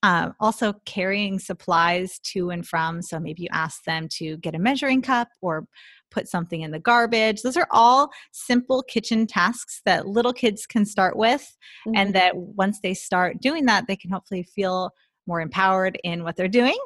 Uh, 0.03 0.31
also, 0.41 0.73
carrying 0.87 1.39
supplies 1.39 2.19
to 2.21 2.49
and 2.49 2.67
from. 2.67 3.03
So 3.03 3.21
maybe 3.21 3.43
you 3.43 3.49
ask 3.53 3.85
them 3.85 4.09
to 4.13 4.39
get 4.39 4.55
a 4.55 4.59
measuring 4.59 5.03
cup 5.03 5.29
or 5.43 5.67
put 6.11 6.29
something 6.29 6.63
in 6.63 6.71
the 6.71 6.79
garbage. 6.79 7.43
Those 7.43 7.59
are 7.59 7.69
all 7.71 8.11
simple 8.33 8.83
kitchen 8.83 9.27
tasks 9.27 9.83
that 9.85 10.07
little 10.07 10.33
kids 10.33 10.65
can 10.65 10.87
start 10.87 11.15
with, 11.17 11.43
mm-hmm. 11.87 11.97
and 11.97 12.15
that 12.15 12.37
once 12.37 12.81
they 12.83 12.95
start 12.95 13.43
doing 13.43 13.67
that, 13.67 13.87
they 13.87 13.97
can 13.97 14.11
hopefully 14.11 14.45
feel 14.45 14.93
more 15.27 15.43
empowered 15.43 15.99
in 16.05 16.25
what 16.25 16.37
they're 16.37 16.49
doing 16.49 16.79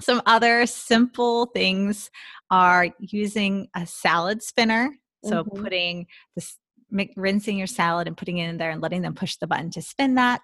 some 0.00 0.22
other 0.26 0.66
simple 0.66 1.46
things 1.46 2.10
are 2.50 2.88
using 2.98 3.68
a 3.74 3.86
salad 3.86 4.42
spinner. 4.42 4.90
So 5.24 5.44
mm-hmm. 5.44 5.62
putting 5.62 6.06
this 6.36 6.58
rinsing 7.16 7.58
your 7.58 7.66
salad 7.66 8.06
and 8.06 8.16
putting 8.16 8.38
it 8.38 8.48
in 8.48 8.58
there 8.58 8.70
and 8.70 8.82
letting 8.82 9.02
them 9.02 9.14
push 9.14 9.36
the 9.36 9.46
button 9.46 9.70
to 9.70 9.82
spin 9.82 10.14
that. 10.16 10.42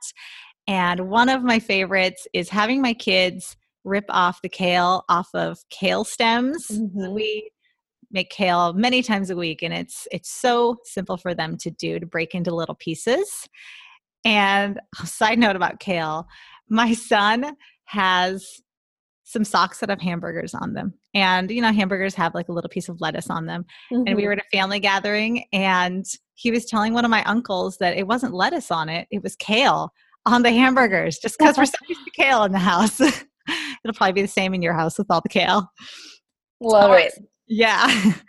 And 0.67 1.09
one 1.09 1.29
of 1.29 1.43
my 1.43 1.59
favorites 1.59 2.27
is 2.33 2.49
having 2.49 2.81
my 2.81 2.93
kids 2.93 3.57
rip 3.85 4.05
off 4.09 4.43
the 4.43 4.49
kale 4.49 5.05
off 5.09 5.29
of 5.35 5.59
kale 5.71 6.05
stems. 6.05 6.69
Mm-hmm. 6.69 7.13
We 7.13 7.51
make 8.11 8.31
kale 8.31 8.73
many 8.73 9.03
times 9.03 9.31
a 9.31 9.37
week 9.37 9.63
and 9.63 9.73
it's 9.73 10.09
it's 10.11 10.31
so 10.31 10.77
simple 10.85 11.17
for 11.17 11.33
them 11.35 11.57
to 11.59 11.71
do 11.71 11.99
to 12.01 12.07
break 12.07 12.35
into 12.35 12.55
little 12.55 12.75
pieces. 12.75 13.49
And 14.25 14.81
a 15.03 15.07
side 15.07 15.39
note 15.39 15.57
about 15.57 15.81
kale, 15.81 16.27
my 16.69 16.93
son 16.93 17.57
has 17.87 18.61
some 19.31 19.45
socks 19.45 19.79
that 19.79 19.89
have 19.91 20.01
hamburgers 20.01 20.55
on 20.55 20.73
them. 20.73 20.93
And, 21.15 21.53
you 21.53 21.63
know, 21.63 21.73
hamburgers 21.73 22.17
have 22.17 22.35
like 22.35 22.49
a 22.49 22.53
little 22.53 22.69
piece 22.69 22.89
of 22.89 23.01
lettuce 23.01 23.31
on 23.31 23.47
them. 23.47 23.65
Mm-hmm. 23.93 23.95
And 23.95 24.17
we 24.17 24.23
mm-hmm. 24.23 24.27
were 24.27 24.33
at 24.33 24.41
a 24.41 24.57
family 24.57 24.81
gathering 24.81 25.45
and 25.53 26.05
he 26.35 26.51
was 26.51 26.65
telling 26.65 26.95
one 26.95 27.05
of 27.05 27.13
my 27.13 27.23
uncles 27.25 27.79
that 27.79 27.97
it 27.97 28.09
wasn't 28.09 28.35
lettuce 28.35 28.73
on 28.73 28.89
it, 28.89 29.07
it 29.13 29.23
was 29.23 29.37
kale 29.37 29.93
on 30.27 30.43
the 30.43 30.51
hamburgers 30.51 31.19
just 31.19 31.39
because 31.39 31.57
we're 31.57 31.65
so 31.65 31.79
used 31.89 32.05
to 32.05 32.11
kale 32.11 32.43
in 32.43 32.51
the 32.51 32.59
house. 32.59 33.01
It'll 33.85 33.95
probably 33.95 34.15
be 34.15 34.23
the 34.23 34.29
same 34.29 34.53
in 34.53 34.63
your 34.63 34.75
house 34.75 34.99
with 34.99 35.07
all 35.11 35.21
the 35.21 35.29
kale. 35.29 35.71
Love 36.61 36.93
it. 36.93 37.13
Yeah. 37.47 38.15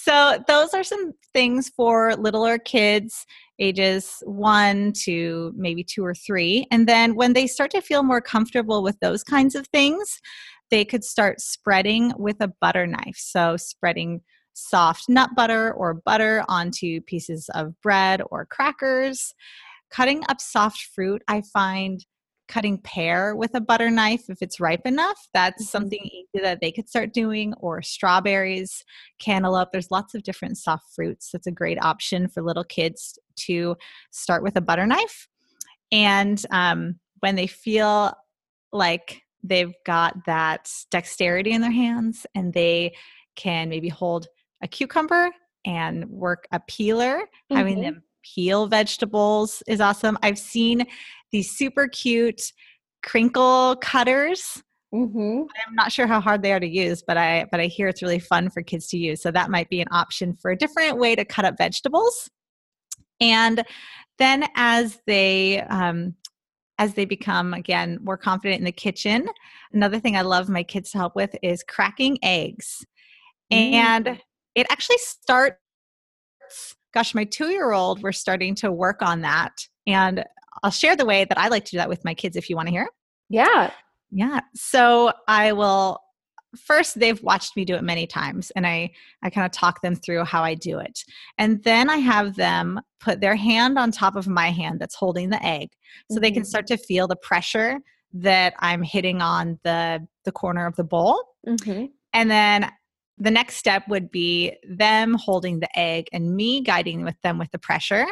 So, 0.00 0.42
those 0.46 0.74
are 0.74 0.84
some 0.84 1.12
things 1.34 1.70
for 1.70 2.14
littler 2.14 2.56
kids 2.56 3.26
ages 3.58 4.22
one 4.24 4.92
to 5.04 5.52
maybe 5.56 5.82
two 5.82 6.04
or 6.04 6.14
three. 6.14 6.66
And 6.70 6.86
then 6.86 7.14
when 7.14 7.32
they 7.32 7.46
start 7.46 7.70
to 7.72 7.80
feel 7.80 8.02
more 8.02 8.20
comfortable 8.20 8.82
with 8.82 8.98
those 9.00 9.24
kinds 9.24 9.54
of 9.54 9.66
things, 9.68 10.20
they 10.70 10.84
could 10.84 11.04
start 11.04 11.40
spreading 11.40 12.12
with 12.18 12.36
a 12.40 12.52
butter 12.60 12.86
knife. 12.86 13.16
So, 13.16 13.56
spreading 13.56 14.20
soft 14.54 15.08
nut 15.08 15.30
butter 15.36 15.72
or 15.72 15.94
butter 15.94 16.44
onto 16.48 17.00
pieces 17.02 17.48
of 17.54 17.80
bread 17.80 18.20
or 18.30 18.44
crackers. 18.46 19.34
Cutting 19.90 20.22
up 20.28 20.40
soft 20.40 20.88
fruit, 20.94 21.22
I 21.28 21.42
find 21.52 22.04
cutting 22.48 22.78
pear 22.78 23.36
with 23.36 23.50
a 23.54 23.60
butter 23.60 23.90
knife 23.90 24.28
if 24.28 24.38
it's 24.40 24.58
ripe 24.58 24.86
enough. 24.86 25.28
That's 25.32 25.62
mm-hmm. 25.62 25.70
something 25.70 26.00
easy 26.02 26.42
that 26.42 26.60
they 26.60 26.72
could 26.72 26.88
start 26.88 27.12
doing, 27.12 27.54
or 27.60 27.82
strawberries, 27.82 28.84
cantaloupe. 29.18 29.70
There's 29.70 29.90
lots 29.90 30.14
of 30.14 30.22
different 30.22 30.58
soft 30.58 30.94
fruits. 30.94 31.30
That's 31.30 31.46
a 31.46 31.52
great 31.52 31.78
option 31.82 32.28
for 32.28 32.42
little 32.42 32.64
kids 32.64 33.18
to 33.36 33.76
start 34.10 34.42
with 34.42 34.56
a 34.56 34.60
butter 34.60 34.86
knife. 34.86 35.28
And 35.92 36.42
um, 36.50 36.98
when 37.20 37.36
they 37.36 37.46
feel 37.46 38.12
like 38.72 39.22
they've 39.42 39.74
got 39.86 40.24
that 40.26 40.70
dexterity 40.90 41.52
in 41.52 41.60
their 41.60 41.70
hands 41.70 42.26
and 42.34 42.52
they 42.52 42.94
can 43.36 43.68
maybe 43.68 43.88
hold 43.88 44.26
a 44.62 44.68
cucumber 44.68 45.30
and 45.64 46.06
work 46.06 46.46
a 46.52 46.60
peeler, 46.60 47.20
mm-hmm. 47.20 47.56
having 47.56 47.80
them 47.80 48.02
peel 48.22 48.66
vegetables 48.66 49.62
is 49.66 49.80
awesome. 49.80 50.18
I've 50.22 50.38
seen 50.38 50.84
these 51.32 51.50
super 51.50 51.88
cute 51.88 52.52
crinkle 53.04 53.76
cutters. 53.76 54.62
Mm-hmm. 54.94 55.42
I'm 55.66 55.74
not 55.74 55.92
sure 55.92 56.06
how 56.06 56.20
hard 56.20 56.42
they 56.42 56.52
are 56.52 56.60
to 56.60 56.66
use, 56.66 57.02
but 57.06 57.16
I 57.18 57.46
but 57.50 57.60
I 57.60 57.66
hear 57.66 57.88
it's 57.88 58.02
really 58.02 58.18
fun 58.18 58.48
for 58.50 58.62
kids 58.62 58.88
to 58.88 58.98
use. 58.98 59.22
So 59.22 59.30
that 59.30 59.50
might 59.50 59.68
be 59.68 59.80
an 59.80 59.88
option 59.90 60.34
for 60.34 60.50
a 60.50 60.56
different 60.56 60.98
way 60.98 61.14
to 61.14 61.24
cut 61.24 61.44
up 61.44 61.58
vegetables. 61.58 62.30
And 63.20 63.64
then 64.18 64.46
as 64.56 64.98
they 65.06 65.60
um, 65.62 66.14
as 66.78 66.94
they 66.94 67.04
become 67.04 67.52
again 67.52 67.98
more 68.02 68.16
confident 68.16 68.60
in 68.60 68.64
the 68.64 68.72
kitchen, 68.72 69.28
another 69.72 70.00
thing 70.00 70.16
I 70.16 70.22
love 70.22 70.48
my 70.48 70.62
kids 70.62 70.90
to 70.92 70.98
help 70.98 71.14
with 71.14 71.36
is 71.42 71.62
cracking 71.62 72.18
eggs. 72.22 72.84
Mm. 73.52 73.72
And 73.72 74.20
it 74.54 74.66
actually 74.70 74.98
starts 74.98 75.58
gosh, 76.94 77.14
my 77.14 77.24
two 77.24 77.48
year 77.48 77.72
old, 77.72 78.02
we're 78.02 78.12
starting 78.12 78.54
to 78.56 78.72
work 78.72 79.02
on 79.02 79.20
that. 79.20 79.52
And 79.86 80.24
I'll 80.62 80.70
share 80.70 80.96
the 80.96 81.06
way 81.06 81.24
that 81.24 81.38
I 81.38 81.48
like 81.48 81.64
to 81.66 81.70
do 81.72 81.76
that 81.78 81.88
with 81.88 82.04
my 82.04 82.14
kids 82.14 82.36
if 82.36 82.48
you 82.50 82.56
want 82.56 82.68
to 82.68 82.72
hear. 82.72 82.88
Yeah. 83.28 83.70
Yeah. 84.10 84.40
So 84.54 85.12
I 85.26 85.52
will 85.52 86.00
first 86.56 86.98
they've 86.98 87.22
watched 87.22 87.56
me 87.56 87.64
do 87.64 87.74
it 87.74 87.84
many 87.84 88.06
times 88.06 88.50
and 88.56 88.66
I 88.66 88.90
I 89.22 89.28
kind 89.28 89.44
of 89.44 89.52
talk 89.52 89.82
them 89.82 89.94
through 89.94 90.24
how 90.24 90.42
I 90.42 90.54
do 90.54 90.78
it. 90.78 91.00
And 91.36 91.62
then 91.62 91.90
I 91.90 91.98
have 91.98 92.36
them 92.36 92.80
put 93.00 93.20
their 93.20 93.36
hand 93.36 93.78
on 93.78 93.90
top 93.90 94.16
of 94.16 94.26
my 94.26 94.50
hand 94.50 94.80
that's 94.80 94.94
holding 94.94 95.28
the 95.28 95.44
egg 95.44 95.70
so 96.10 96.14
mm-hmm. 96.14 96.22
they 96.22 96.30
can 96.30 96.42
mm-hmm. 96.42 96.48
start 96.48 96.66
to 96.68 96.78
feel 96.78 97.06
the 97.06 97.16
pressure 97.16 97.78
that 98.14 98.54
I'm 98.60 98.82
hitting 98.82 99.20
on 99.20 99.58
the 99.62 100.06
the 100.24 100.32
corner 100.32 100.66
of 100.66 100.76
the 100.76 100.84
bowl. 100.84 101.22
Mm-hmm. 101.46 101.86
And 102.14 102.30
then 102.30 102.70
the 103.18 103.30
next 103.30 103.56
step 103.56 103.86
would 103.88 104.10
be 104.10 104.56
them 104.68 105.14
holding 105.14 105.60
the 105.60 105.78
egg 105.78 106.06
and 106.12 106.34
me 106.34 106.62
guiding 106.62 107.04
with 107.04 107.20
them 107.22 107.38
with 107.38 107.50
the 107.50 107.58
pressure 107.58 108.06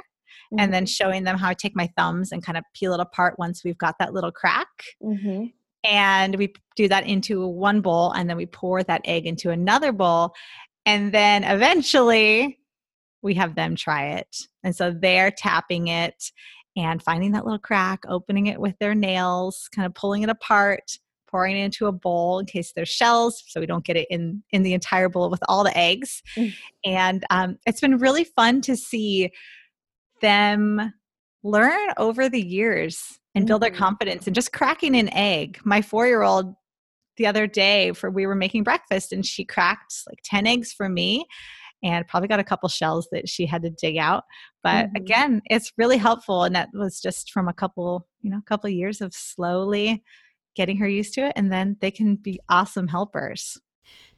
mm-hmm. 0.56 0.60
and 0.60 0.72
then 0.72 0.84
mm-hmm. 0.84 0.88
showing 0.88 1.24
them 1.24 1.36
how 1.36 1.48
I 1.48 1.54
take 1.54 1.76
my 1.76 1.90
thumbs 1.96 2.32
and 2.32 2.42
kind 2.42 2.58
of 2.58 2.64
peel 2.74 2.94
it 2.94 3.00
apart 3.00 3.38
once 3.38 3.62
we've 3.64 3.78
got 3.78 3.96
that 3.98 4.12
little 4.12 4.32
crack. 4.32 4.68
Mm-hmm. 5.02 5.46
And 5.84 6.36
we 6.36 6.52
do 6.74 6.88
that 6.88 7.06
into 7.06 7.46
one 7.46 7.80
bowl 7.80 8.12
and 8.12 8.28
then 8.28 8.36
we 8.36 8.46
pour 8.46 8.82
that 8.82 9.02
egg 9.04 9.26
into 9.26 9.50
another 9.50 9.92
bowl. 9.92 10.34
And 10.84 11.12
then 11.12 11.44
eventually 11.44 12.58
we 13.22 13.34
have 13.34 13.54
them 13.54 13.76
try 13.76 14.14
it. 14.14 14.36
And 14.64 14.74
so 14.74 14.90
they're 14.90 15.30
tapping 15.30 15.88
it 15.88 16.32
and 16.76 17.02
finding 17.02 17.32
that 17.32 17.44
little 17.44 17.58
crack, 17.58 18.00
opening 18.08 18.46
it 18.46 18.60
with 18.60 18.76
their 18.80 18.94
nails, 18.94 19.68
kind 19.74 19.86
of 19.86 19.94
pulling 19.94 20.22
it 20.22 20.28
apart 20.28 20.98
pouring 21.26 21.56
it 21.56 21.64
into 21.64 21.86
a 21.86 21.92
bowl 21.92 22.38
in 22.38 22.46
case 22.46 22.72
there's 22.74 22.88
shells 22.88 23.42
so 23.46 23.60
we 23.60 23.66
don't 23.66 23.84
get 23.84 23.96
it 23.96 24.06
in 24.10 24.42
in 24.50 24.62
the 24.62 24.72
entire 24.72 25.08
bowl 25.08 25.28
with 25.28 25.42
all 25.48 25.64
the 25.64 25.76
eggs 25.76 26.22
mm. 26.36 26.52
and 26.84 27.24
um, 27.30 27.58
it's 27.66 27.80
been 27.80 27.98
really 27.98 28.24
fun 28.24 28.60
to 28.60 28.76
see 28.76 29.30
them 30.20 30.92
learn 31.42 31.88
over 31.96 32.28
the 32.28 32.40
years 32.40 33.18
and 33.34 33.46
build 33.46 33.62
their 33.62 33.70
mm. 33.70 33.76
confidence 33.76 34.26
and 34.26 34.34
just 34.34 34.52
cracking 34.52 34.96
an 34.96 35.08
egg 35.12 35.60
my 35.64 35.82
four 35.82 36.06
year 36.06 36.22
old 36.22 36.54
the 37.16 37.26
other 37.26 37.46
day 37.46 37.92
for 37.92 38.10
we 38.10 38.26
were 38.26 38.34
making 38.34 38.62
breakfast 38.62 39.12
and 39.12 39.24
she 39.24 39.44
cracked 39.44 39.94
like 40.08 40.18
10 40.24 40.46
eggs 40.46 40.72
for 40.72 40.88
me 40.88 41.24
and 41.82 42.08
probably 42.08 42.28
got 42.28 42.40
a 42.40 42.44
couple 42.44 42.68
shells 42.68 43.06
that 43.12 43.28
she 43.28 43.46
had 43.46 43.62
to 43.62 43.70
dig 43.70 43.96
out 43.96 44.24
but 44.62 44.86
mm-hmm. 44.86 44.96
again 44.96 45.42
it's 45.46 45.72
really 45.78 45.98
helpful 45.98 46.42
and 46.42 46.56
that 46.56 46.68
was 46.72 47.00
just 47.00 47.30
from 47.30 47.46
a 47.46 47.54
couple 47.54 48.08
you 48.22 48.30
know 48.30 48.38
a 48.38 48.48
couple 48.48 48.68
years 48.68 49.00
of 49.00 49.14
slowly 49.14 50.02
getting 50.56 50.78
her 50.78 50.88
used 50.88 51.14
to 51.14 51.26
it, 51.26 51.34
and 51.36 51.52
then 51.52 51.76
they 51.80 51.90
can 51.90 52.16
be 52.16 52.40
awesome 52.48 52.88
helpers. 52.88 53.58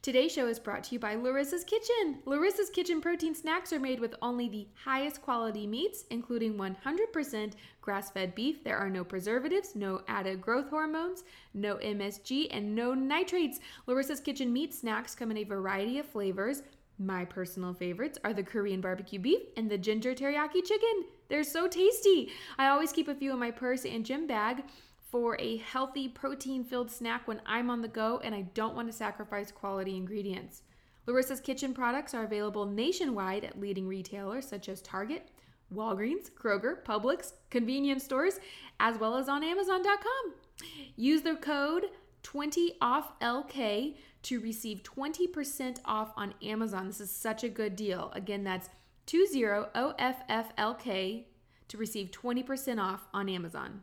Today's 0.01 0.31
show 0.31 0.47
is 0.47 0.59
brought 0.59 0.85
to 0.85 0.95
you 0.95 0.99
by 0.99 1.15
Lorissa's 1.15 1.63
Kitchen. 1.65 2.19
Lorissa's 2.25 2.69
Kitchen 2.69 3.01
protein 3.01 3.35
snacks 3.35 3.73
are 3.73 3.79
made 3.79 3.99
with 3.99 4.15
only 4.21 4.47
the 4.47 4.67
highest 4.73 5.21
quality 5.21 5.67
meats, 5.67 6.05
including 6.09 6.53
100% 6.55 7.53
grass 7.81 8.09
fed 8.09 8.33
beef. 8.33 8.63
There 8.63 8.77
are 8.77 8.89
no 8.89 9.03
preservatives, 9.03 9.75
no 9.75 10.01
added 10.07 10.39
growth 10.39 10.69
hormones, 10.69 11.25
no 11.53 11.75
MSG, 11.75 12.47
and 12.51 12.73
no 12.73 12.93
nitrates. 12.93 13.59
Lorissa's 13.87 14.21
Kitchen 14.21 14.53
meat 14.53 14.73
snacks 14.73 15.15
come 15.15 15.31
in 15.31 15.37
a 15.37 15.43
variety 15.43 15.99
of 15.99 16.05
flavors. 16.05 16.63
My 16.97 17.23
personal 17.23 17.73
favorites 17.73 18.19
are 18.23 18.33
the 18.33 18.43
Korean 18.43 18.81
barbecue 18.81 19.19
beef 19.19 19.41
and 19.57 19.69
the 19.69 19.77
ginger 19.77 20.13
teriyaki 20.13 20.63
chicken. 20.65 21.05
They're 21.29 21.43
so 21.43 21.67
tasty. 21.67 22.31
I 22.57 22.67
always 22.67 22.91
keep 22.91 23.07
a 23.07 23.15
few 23.15 23.31
in 23.31 23.39
my 23.39 23.51
purse 23.51 23.85
and 23.85 24.05
gym 24.05 24.27
bag 24.27 24.63
for 25.11 25.35
a 25.39 25.57
healthy, 25.57 26.07
protein 26.07 26.63
filled 26.63 26.91
snack 26.91 27.27
when 27.27 27.41
I'm 27.45 27.69
on 27.69 27.81
the 27.81 27.87
go 27.87 28.19
and 28.23 28.35
I 28.35 28.41
don't 28.53 28.75
want 28.75 28.87
to 28.87 28.93
sacrifice 28.93 29.51
quality 29.51 29.97
ingredients. 29.97 30.61
Lorissa's 31.07 31.39
Kitchen 31.39 31.73
products 31.73 32.13
are 32.13 32.23
available 32.23 32.65
nationwide 32.67 33.43
at 33.43 33.59
leading 33.59 33.87
retailers 33.87 34.47
such 34.47 34.69
as 34.69 34.81
Target, 34.81 35.29
Walgreens, 35.73 36.29
Kroger, 36.31 36.83
Publix, 36.83 37.33
convenience 37.49 38.03
stores, 38.03 38.39
as 38.79 38.99
well 38.99 39.17
as 39.17 39.27
on 39.27 39.43
Amazon.com. 39.43 40.33
Use 40.95 41.23
the 41.23 41.35
code 41.35 41.85
20OFFLK 42.23 43.95
to 44.21 44.39
receive 44.39 44.83
20% 44.83 45.79
off 45.85 46.11
on 46.15 46.33
Amazon. 46.43 46.87
This 46.87 47.01
is 47.01 47.09
such 47.09 47.43
a 47.43 47.49
good 47.49 47.75
deal. 47.75 48.11
Again, 48.13 48.43
that's 48.43 48.69
20OFFLK 49.07 49.63
to 51.69 51.77
receive 51.77 52.11
20% 52.11 52.79
off 52.79 53.07
on 53.13 53.29
Amazon. 53.29 53.81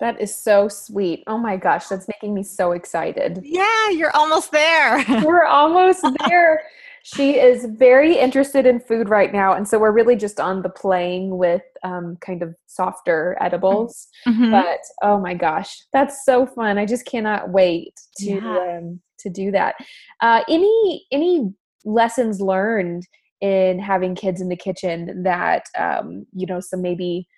That 0.00 0.20
is 0.20 0.34
so 0.34 0.68
sweet. 0.68 1.22
Oh 1.26 1.38
my 1.38 1.56
gosh, 1.56 1.86
that's 1.86 2.08
making 2.08 2.34
me 2.34 2.42
so 2.42 2.72
excited. 2.72 3.40
Yeah, 3.42 3.90
you're 3.90 4.14
almost 4.14 4.50
there. 4.50 5.04
we're 5.24 5.44
almost 5.44 6.04
there. 6.26 6.62
She 7.04 7.38
is 7.38 7.66
very 7.66 8.18
interested 8.18 8.66
in 8.66 8.80
food 8.80 9.08
right 9.08 9.32
now. 9.32 9.52
And 9.52 9.68
so 9.68 9.78
we're 9.78 9.92
really 9.92 10.16
just 10.16 10.40
on 10.40 10.62
the 10.62 10.70
playing 10.70 11.36
with 11.36 11.62
um, 11.84 12.16
kind 12.22 12.42
of 12.42 12.54
softer 12.66 13.36
edibles. 13.40 14.08
Mm-hmm. 14.26 14.50
But 14.50 14.80
oh 15.02 15.20
my 15.20 15.34
gosh, 15.34 15.76
that's 15.92 16.24
so 16.24 16.46
fun. 16.46 16.78
I 16.78 16.86
just 16.86 17.04
cannot 17.04 17.50
wait 17.50 17.92
to 18.18 18.34
yeah. 18.34 18.78
um, 18.78 19.00
to 19.20 19.30
do 19.30 19.50
that. 19.50 19.76
Uh, 20.20 20.42
any 20.48 21.06
any 21.12 21.52
lessons 21.84 22.40
learned 22.40 23.06
in 23.40 23.78
having 23.78 24.14
kids 24.14 24.40
in 24.40 24.48
the 24.48 24.56
kitchen 24.56 25.22
that 25.24 25.64
um, 25.78 26.26
you 26.32 26.46
know 26.46 26.60
some 26.60 26.80
maybe 26.80 27.28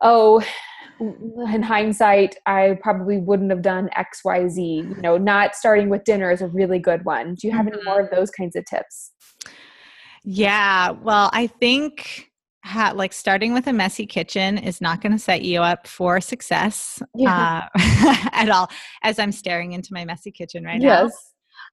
oh 0.00 0.42
in 0.98 1.62
hindsight, 1.62 2.36
I 2.46 2.78
probably 2.82 3.18
wouldn't 3.18 3.50
have 3.50 3.62
done 3.62 3.90
X, 3.94 4.22
Y, 4.24 4.48
Z. 4.48 4.62
You 4.62 5.02
know, 5.02 5.18
not 5.18 5.54
starting 5.54 5.88
with 5.90 6.04
dinner 6.04 6.30
is 6.30 6.40
a 6.40 6.48
really 6.48 6.78
good 6.78 7.04
one. 7.04 7.34
Do 7.34 7.46
you 7.46 7.52
have 7.52 7.66
mm-hmm. 7.66 7.74
any 7.74 7.84
more 7.84 8.00
of 8.00 8.10
those 8.10 8.30
kinds 8.30 8.56
of 8.56 8.64
tips? 8.64 9.12
Yeah, 10.24 10.90
well, 10.90 11.30
I 11.32 11.46
think 11.46 12.30
ha- 12.64 12.92
like 12.94 13.12
starting 13.12 13.52
with 13.52 13.66
a 13.66 13.72
messy 13.72 14.06
kitchen 14.06 14.58
is 14.58 14.80
not 14.80 15.00
going 15.00 15.12
to 15.12 15.18
set 15.18 15.42
you 15.42 15.60
up 15.60 15.86
for 15.86 16.20
success 16.20 17.02
yeah. 17.14 17.68
uh, 17.74 18.28
at 18.32 18.48
all. 18.48 18.70
As 19.02 19.18
I'm 19.18 19.32
staring 19.32 19.72
into 19.72 19.92
my 19.92 20.04
messy 20.04 20.30
kitchen 20.30 20.64
right 20.64 20.80
yes. 20.80 21.12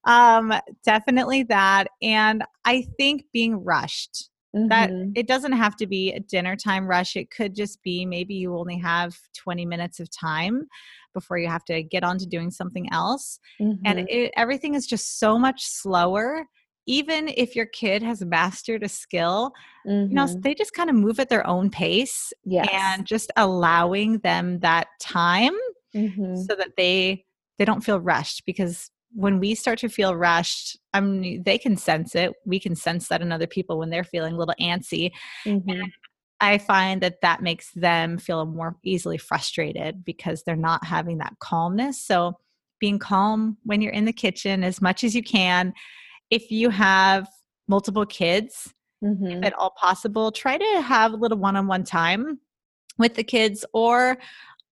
now. 0.05 0.39
Um, 0.39 0.53
definitely 0.83 1.43
that. 1.43 1.87
And 2.01 2.43
I 2.65 2.85
think 2.97 3.23
being 3.31 3.63
rushed 3.63 4.29
Mm-hmm. 4.55 4.67
That 4.67 4.91
it 5.15 5.27
doesn't 5.27 5.53
have 5.53 5.75
to 5.77 5.87
be 5.87 6.11
a 6.11 6.19
dinner 6.19 6.55
time 6.55 6.85
rush. 6.85 7.15
It 7.15 7.31
could 7.31 7.55
just 7.55 7.81
be 7.81 8.05
maybe 8.05 8.35
you 8.35 8.55
only 8.55 8.77
have 8.77 9.17
20 9.35 9.65
minutes 9.65 9.99
of 9.99 10.09
time 10.11 10.67
before 11.13 11.37
you 11.39 11.47
have 11.47 11.65
to 11.65 11.81
get 11.81 12.03
on 12.03 12.19
to 12.19 12.27
doing 12.27 12.51
something 12.51 12.91
else. 12.91 13.39
Mm-hmm. 13.59 13.81
And 13.85 14.09
it, 14.09 14.31
everything 14.37 14.75
is 14.75 14.85
just 14.85 15.19
so 15.19 15.39
much 15.39 15.63
slower. 15.63 16.45
Even 16.85 17.29
if 17.29 17.55
your 17.55 17.65
kid 17.65 18.03
has 18.03 18.23
mastered 18.23 18.83
a 18.83 18.89
skill, 18.89 19.53
mm-hmm. 19.87 20.09
you 20.09 20.15
know, 20.15 20.25
mm-hmm. 20.25 20.41
they 20.41 20.53
just 20.53 20.73
kind 20.73 20.89
of 20.89 20.95
move 20.95 21.19
at 21.19 21.29
their 21.29 21.47
own 21.47 21.69
pace 21.69 22.31
yes. 22.43 22.67
and 22.71 23.07
just 23.07 23.31
allowing 23.37 24.19
them 24.19 24.59
that 24.59 24.87
time 24.99 25.55
mm-hmm. 25.95 26.35
so 26.35 26.55
that 26.55 26.71
they 26.77 27.25
they 27.57 27.65
don't 27.65 27.81
feel 27.83 27.99
rushed 27.99 28.43
because 28.45 28.89
when 29.13 29.39
we 29.39 29.55
start 29.55 29.79
to 29.79 29.89
feel 29.89 30.15
rushed, 30.15 30.77
I 30.93 31.01
mean, 31.01 31.43
they 31.43 31.57
can 31.57 31.77
sense 31.77 32.15
it. 32.15 32.33
We 32.45 32.59
can 32.59 32.75
sense 32.75 33.07
that 33.07 33.21
in 33.21 33.31
other 33.31 33.47
people 33.47 33.77
when 33.77 33.89
they're 33.89 34.03
feeling 34.03 34.33
a 34.33 34.37
little 34.37 34.55
antsy. 34.59 35.11
Mm-hmm. 35.45 35.83
I 36.41 36.57
find 36.57 37.01
that 37.01 37.21
that 37.21 37.41
makes 37.41 37.71
them 37.71 38.17
feel 38.17 38.45
more 38.45 38.75
easily 38.83 39.17
frustrated 39.17 40.03
because 40.03 40.43
they're 40.43 40.55
not 40.55 40.85
having 40.85 41.19
that 41.19 41.35
calmness. 41.39 42.03
So, 42.03 42.37
being 42.79 42.99
calm 42.99 43.57
when 43.63 43.81
you're 43.81 43.93
in 43.93 44.03
the 44.03 44.11
kitchen 44.11 44.61
as 44.61 44.81
much 44.81 45.05
as 45.05 45.15
you 45.15 45.23
can. 45.23 45.73
If 46.29 46.51
you 46.51 46.69
have 46.69 47.29
multiple 47.69 48.05
kids, 48.05 48.73
mm-hmm. 49.01 49.25
if 49.25 49.45
at 49.45 49.53
all 49.53 49.73
possible, 49.77 50.33
try 50.33 50.57
to 50.57 50.81
have 50.81 51.13
a 51.13 51.15
little 51.15 51.37
one 51.37 51.55
on 51.55 51.67
one 51.67 51.85
time 51.85 52.41
with 52.97 53.15
the 53.15 53.23
kids. 53.23 53.63
Or 53.73 54.17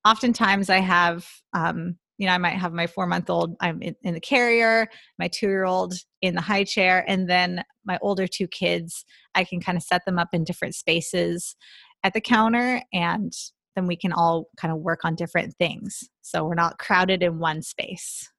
oftentimes, 0.04 0.70
I 0.70 0.80
have 0.80 1.26
um, 1.54 1.96
you 2.22 2.28
know, 2.28 2.34
I 2.34 2.38
might 2.38 2.52
have 2.52 2.72
my 2.72 2.86
four 2.86 3.08
month 3.08 3.32
old, 3.32 3.56
I'm 3.62 3.82
in, 3.82 3.96
in, 4.04 4.14
the 4.14 4.20
carrier, 4.20 4.88
my 5.18 5.28
two 5.28 5.48
year 5.48 5.66
old 5.66 5.96
in 6.22 6.36
the 6.36 6.42
high 6.42 6.64
chair, 6.64 7.04
and 7.08 7.28
then 7.28 7.64
my 7.84 7.98
older 8.00 8.28
two 8.28 8.48
kids, 8.48 9.06
I 9.34 9.44
can 9.44 9.60
kind 9.60 9.76
of 9.76 9.82
set 9.82 10.06
them 10.06 10.20
up 10.20 10.28
in 10.32 10.44
different 10.44 10.76
spaces 10.76 11.56
at 12.04 12.14
the 12.14 12.22
counter 12.22 12.80
and 12.94 13.34
then 13.76 13.88
we 13.88 13.96
can 13.96 14.14
all 14.14 14.46
kind 14.56 14.72
of 14.72 14.82
work 14.82 15.00
on 15.04 15.16
different 15.16 15.56
things. 15.58 16.10
So 16.22 16.46
we're 16.46 16.54
not 16.54 16.78
crowded 16.78 17.24
in 17.24 17.40
one 17.40 17.64
space. 17.64 18.30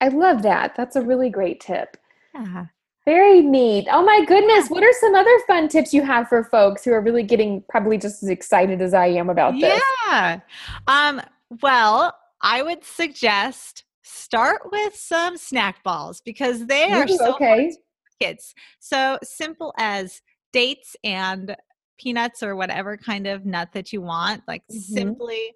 I 0.00 0.06
love 0.06 0.42
that. 0.42 0.76
That's 0.76 0.94
a 0.94 1.02
really 1.02 1.28
great 1.28 1.58
tip. 1.58 1.96
Yeah. 2.32 2.66
Very 3.06 3.42
neat. 3.42 3.88
Oh 3.90 4.04
my 4.04 4.24
goodness. 4.24 4.68
What 4.68 4.84
are 4.84 4.92
some 5.00 5.16
other 5.16 5.36
fun 5.48 5.66
tips 5.66 5.92
you 5.92 6.02
have 6.02 6.28
for 6.28 6.44
folks 6.44 6.84
who 6.84 6.92
are 6.92 7.00
really 7.00 7.24
getting 7.24 7.64
probably 7.68 7.98
just 7.98 8.22
as 8.22 8.28
excited 8.28 8.80
as 8.80 8.94
I 8.94 9.06
am 9.06 9.30
about 9.30 9.54
this? 9.54 9.82
Yeah. 10.06 10.38
Um, 10.86 11.20
well, 11.60 12.14
I 12.42 12.62
would 12.62 12.84
suggest 12.84 13.84
start 14.02 14.62
with 14.70 14.94
some 14.94 15.36
snack 15.36 15.82
balls 15.82 16.20
because 16.24 16.66
they 16.66 16.92
are 16.92 17.04
Ooh, 17.04 17.16
so 17.16 17.34
okay. 17.34 17.72
kids. 18.20 18.54
So 18.78 19.18
simple 19.22 19.74
as 19.78 20.22
dates 20.52 20.96
and 21.02 21.56
peanuts 21.98 22.42
or 22.42 22.56
whatever 22.56 22.96
kind 22.96 23.26
of 23.26 23.44
nut 23.44 23.70
that 23.72 23.92
you 23.92 24.00
want, 24.00 24.42
like 24.46 24.62
mm-hmm. 24.70 24.78
simply 24.78 25.52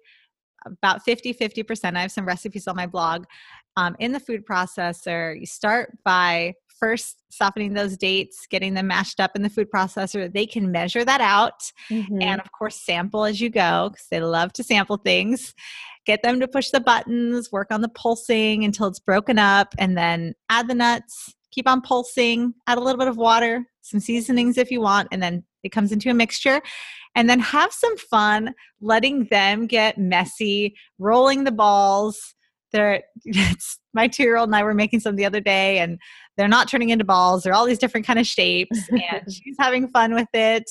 about 0.65 1.03
50 1.03 1.33
50%. 1.33 1.95
I 1.95 2.01
have 2.01 2.11
some 2.11 2.25
recipes 2.25 2.67
on 2.67 2.75
my 2.75 2.87
blog. 2.87 3.25
Um, 3.77 3.95
in 3.99 4.11
the 4.11 4.19
food 4.19 4.45
processor, 4.45 5.39
you 5.39 5.45
start 5.45 5.97
by 6.03 6.53
first 6.81 7.17
softening 7.29 7.73
those 7.73 7.95
dates, 7.95 8.47
getting 8.49 8.73
them 8.73 8.87
mashed 8.87 9.19
up 9.19 9.31
in 9.35 9.43
the 9.43 9.49
food 9.49 9.69
processor. 9.73 10.31
They 10.33 10.45
can 10.45 10.71
measure 10.71 11.05
that 11.05 11.21
out 11.21 11.71
mm-hmm. 11.89 12.21
and, 12.21 12.41
of 12.41 12.51
course, 12.51 12.83
sample 12.83 13.23
as 13.23 13.39
you 13.39 13.49
go 13.49 13.89
because 13.91 14.07
they 14.09 14.19
love 14.19 14.51
to 14.53 14.63
sample 14.63 14.97
things 14.97 15.53
get 16.05 16.23
them 16.23 16.39
to 16.39 16.47
push 16.47 16.69
the 16.69 16.79
buttons, 16.79 17.51
work 17.51 17.67
on 17.71 17.81
the 17.81 17.89
pulsing 17.89 18.63
until 18.63 18.87
it's 18.87 18.99
broken 18.99 19.37
up, 19.37 19.73
and 19.77 19.97
then 19.97 20.33
add 20.49 20.67
the 20.67 20.75
nuts, 20.75 21.33
keep 21.51 21.67
on 21.67 21.81
pulsing, 21.81 22.53
add 22.67 22.77
a 22.77 22.81
little 22.81 22.99
bit 22.99 23.07
of 23.07 23.17
water, 23.17 23.65
some 23.81 23.99
seasonings 23.99 24.57
if 24.57 24.71
you 24.71 24.81
want, 24.81 25.07
and 25.11 25.21
then 25.21 25.43
it 25.63 25.69
comes 25.69 25.91
into 25.91 26.09
a 26.09 26.13
mixture. 26.13 26.61
And 27.13 27.29
then 27.29 27.41
have 27.41 27.73
some 27.73 27.97
fun 27.97 28.53
letting 28.79 29.25
them 29.25 29.67
get 29.67 29.97
messy, 29.97 30.75
rolling 30.97 31.43
the 31.43 31.51
balls. 31.51 32.35
They're, 32.71 33.03
my 33.93 34.07
two 34.07 34.23
year 34.23 34.37
old 34.37 34.49
and 34.49 34.55
I 34.55 34.63
were 34.63 34.73
making 34.73 34.99
some 35.01 35.15
the 35.15 35.25
other 35.25 35.41
day, 35.41 35.79
and 35.79 35.99
they're 36.37 36.47
not 36.47 36.67
turning 36.67 36.89
into 36.89 37.05
balls. 37.05 37.43
They're 37.43 37.53
all 37.53 37.65
these 37.65 37.79
different 37.79 38.05
kind 38.05 38.19
of 38.19 38.27
shapes, 38.27 38.79
and 38.89 39.31
she's 39.31 39.55
having 39.59 39.87
fun 39.89 40.13
with 40.13 40.29
it. 40.33 40.69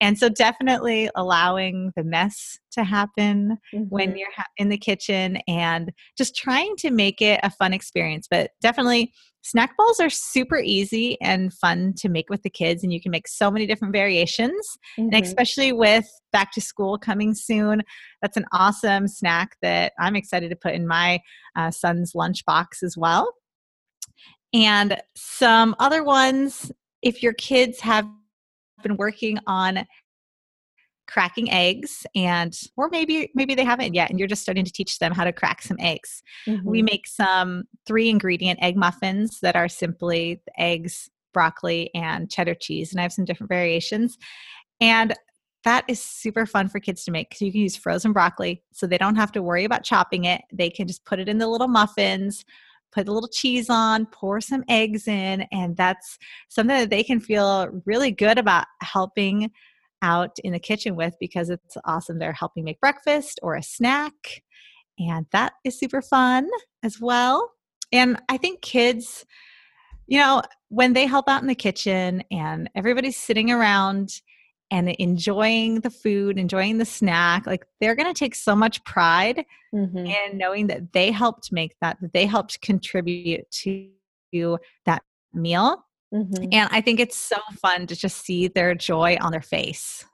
And 0.00 0.18
so, 0.18 0.28
definitely 0.28 1.10
allowing 1.14 1.92
the 1.96 2.04
mess 2.04 2.58
to 2.72 2.84
happen 2.84 3.58
mm-hmm. 3.74 3.84
when 3.84 4.16
you're 4.16 4.28
in 4.56 4.68
the 4.68 4.78
kitchen 4.78 5.38
and 5.46 5.92
just 6.16 6.34
trying 6.34 6.74
to 6.78 6.90
make 6.90 7.20
it 7.20 7.40
a 7.42 7.50
fun 7.50 7.72
experience. 7.72 8.26
But 8.30 8.52
definitely, 8.62 9.12
snack 9.42 9.76
balls 9.76 10.00
are 10.00 10.10
super 10.10 10.58
easy 10.58 11.20
and 11.20 11.52
fun 11.52 11.94
to 11.98 12.08
make 12.08 12.30
with 12.30 12.42
the 12.42 12.50
kids, 12.50 12.82
and 12.82 12.92
you 12.92 13.00
can 13.00 13.10
make 13.10 13.28
so 13.28 13.50
many 13.50 13.66
different 13.66 13.92
variations. 13.92 14.78
Mm-hmm. 14.98 15.14
And 15.14 15.24
especially 15.24 15.72
with 15.72 16.08
back 16.32 16.52
to 16.52 16.60
school 16.60 16.98
coming 16.98 17.34
soon, 17.34 17.82
that's 18.22 18.36
an 18.36 18.46
awesome 18.52 19.08
snack 19.08 19.56
that 19.62 19.92
I'm 19.98 20.16
excited 20.16 20.50
to 20.50 20.56
put 20.56 20.74
in 20.74 20.86
my 20.86 21.20
uh, 21.56 21.70
son's 21.70 22.12
lunchbox 22.12 22.82
as 22.82 22.96
well. 22.96 23.32
And 24.52 25.00
some 25.16 25.76
other 25.78 26.02
ones, 26.02 26.72
if 27.02 27.22
your 27.22 27.32
kids 27.34 27.80
have 27.80 28.06
been 28.82 28.96
working 28.96 29.38
on 29.46 29.86
cracking 31.06 31.50
eggs 31.50 32.06
and 32.14 32.56
or 32.76 32.88
maybe 32.88 33.30
maybe 33.34 33.54
they 33.54 33.64
haven't 33.64 33.94
yet 33.94 34.10
and 34.10 34.18
you're 34.18 34.28
just 34.28 34.42
starting 34.42 34.64
to 34.64 34.70
teach 34.70 35.00
them 35.00 35.12
how 35.12 35.24
to 35.24 35.32
crack 35.32 35.60
some 35.60 35.76
eggs. 35.80 36.22
Mm-hmm. 36.46 36.68
we 36.68 36.82
make 36.82 37.06
some 37.06 37.64
three 37.86 38.08
ingredient 38.08 38.62
egg 38.62 38.76
muffins 38.76 39.40
that 39.40 39.56
are 39.56 39.68
simply 39.68 40.40
eggs 40.56 41.10
broccoli 41.34 41.90
and 41.94 42.30
cheddar 42.30 42.54
cheese 42.54 42.92
and 42.92 43.00
i 43.00 43.02
have 43.02 43.12
some 43.12 43.24
different 43.24 43.50
variations. 43.50 44.16
And 44.80 45.14
that 45.64 45.84
is 45.88 46.00
super 46.02 46.46
fun 46.46 46.68
for 46.68 46.80
kids 46.80 47.04
to 47.04 47.10
make 47.10 47.28
because 47.28 47.42
you 47.42 47.52
can 47.52 47.60
use 47.60 47.76
frozen 47.76 48.12
broccoli 48.12 48.62
so 48.72 48.86
they 48.86 48.96
don't 48.96 49.16
have 49.16 49.32
to 49.32 49.42
worry 49.42 49.64
about 49.64 49.84
chopping 49.84 50.24
it. 50.24 50.42
They 50.52 50.70
can 50.70 50.86
just 50.86 51.04
put 51.04 51.18
it 51.18 51.28
in 51.28 51.38
the 51.38 51.48
little 51.48 51.68
muffins 51.68 52.44
put 52.92 53.08
a 53.08 53.12
little 53.12 53.28
cheese 53.28 53.68
on, 53.70 54.06
pour 54.06 54.40
some 54.40 54.64
eggs 54.68 55.08
in, 55.08 55.42
and 55.52 55.76
that's 55.76 56.18
something 56.48 56.76
that 56.76 56.90
they 56.90 57.02
can 57.02 57.20
feel 57.20 57.68
really 57.84 58.10
good 58.10 58.38
about 58.38 58.66
helping 58.82 59.50
out 60.02 60.36
in 60.44 60.52
the 60.52 60.58
kitchen 60.58 60.96
with 60.96 61.14
because 61.20 61.50
it's 61.50 61.76
awesome. 61.84 62.18
They're 62.18 62.32
helping 62.32 62.64
make 62.64 62.80
breakfast 62.80 63.38
or 63.42 63.56
a 63.56 63.62
snack, 63.62 64.42
and 64.98 65.26
that 65.32 65.52
is 65.64 65.78
super 65.78 66.02
fun 66.02 66.48
as 66.82 67.00
well. 67.00 67.52
And 67.92 68.20
I 68.28 68.36
think 68.36 68.62
kids, 68.62 69.24
you 70.06 70.18
know, 70.18 70.42
when 70.68 70.92
they 70.92 71.06
help 71.06 71.28
out 71.28 71.42
in 71.42 71.48
the 71.48 71.54
kitchen 71.54 72.22
and 72.30 72.70
everybody's 72.74 73.16
sitting 73.16 73.50
around 73.50 74.20
and 74.70 74.88
enjoying 74.88 75.80
the 75.80 75.90
food, 75.90 76.38
enjoying 76.38 76.78
the 76.78 76.84
snack, 76.84 77.46
like 77.46 77.66
they're 77.80 77.96
going 77.96 78.12
to 78.12 78.18
take 78.18 78.34
so 78.34 78.54
much 78.54 78.82
pride 78.84 79.44
mm-hmm. 79.74 79.98
in 79.98 80.38
knowing 80.38 80.68
that 80.68 80.92
they 80.92 81.10
helped 81.10 81.52
make 81.52 81.74
that, 81.80 82.00
that 82.00 82.12
they 82.12 82.26
helped 82.26 82.60
contribute 82.60 83.50
to 83.50 84.58
that 84.86 85.02
meal. 85.34 85.84
Mm-hmm. 86.14 86.48
And 86.52 86.68
I 86.72 86.80
think 86.80 87.00
it's 87.00 87.16
so 87.16 87.36
fun 87.60 87.86
to 87.88 87.96
just 87.96 88.24
see 88.24 88.48
their 88.48 88.74
joy 88.74 89.16
on 89.20 89.32
their 89.32 89.42
face. 89.42 90.04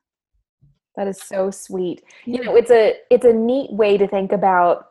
That 0.97 1.09
is 1.09 1.21
so 1.21 1.51
sweet. 1.51 2.03
You 2.25 2.43
know, 2.43 2.57
it's 2.57 2.71
a 2.71 2.95
it's 3.11 3.25
a 3.27 3.33
neat 3.33 3.71
way 3.71 3.99
to 3.99 4.09
think 4.09 4.33
about 4.33 4.87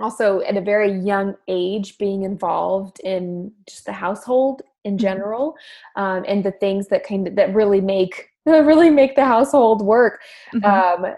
also 0.00 0.40
at 0.40 0.56
a 0.56 0.60
very 0.60 0.92
young 0.92 1.34
age 1.48 1.98
being 1.98 2.22
involved 2.22 3.00
in 3.00 3.52
just 3.66 3.86
the 3.86 3.92
household 3.92 4.62
in 4.84 4.96
mm-hmm. 4.96 5.02
general 5.02 5.54
um, 5.96 6.24
and 6.28 6.44
the 6.44 6.52
things 6.52 6.88
that 6.88 7.06
kind 7.06 7.28
of 7.28 7.36
that 7.36 7.54
really 7.54 7.80
make 7.80 8.28
really 8.46 8.90
make 8.90 9.16
the 9.16 9.24
household 9.24 9.82
work 9.82 10.20
mm-hmm. 10.54 11.04
um, 11.04 11.14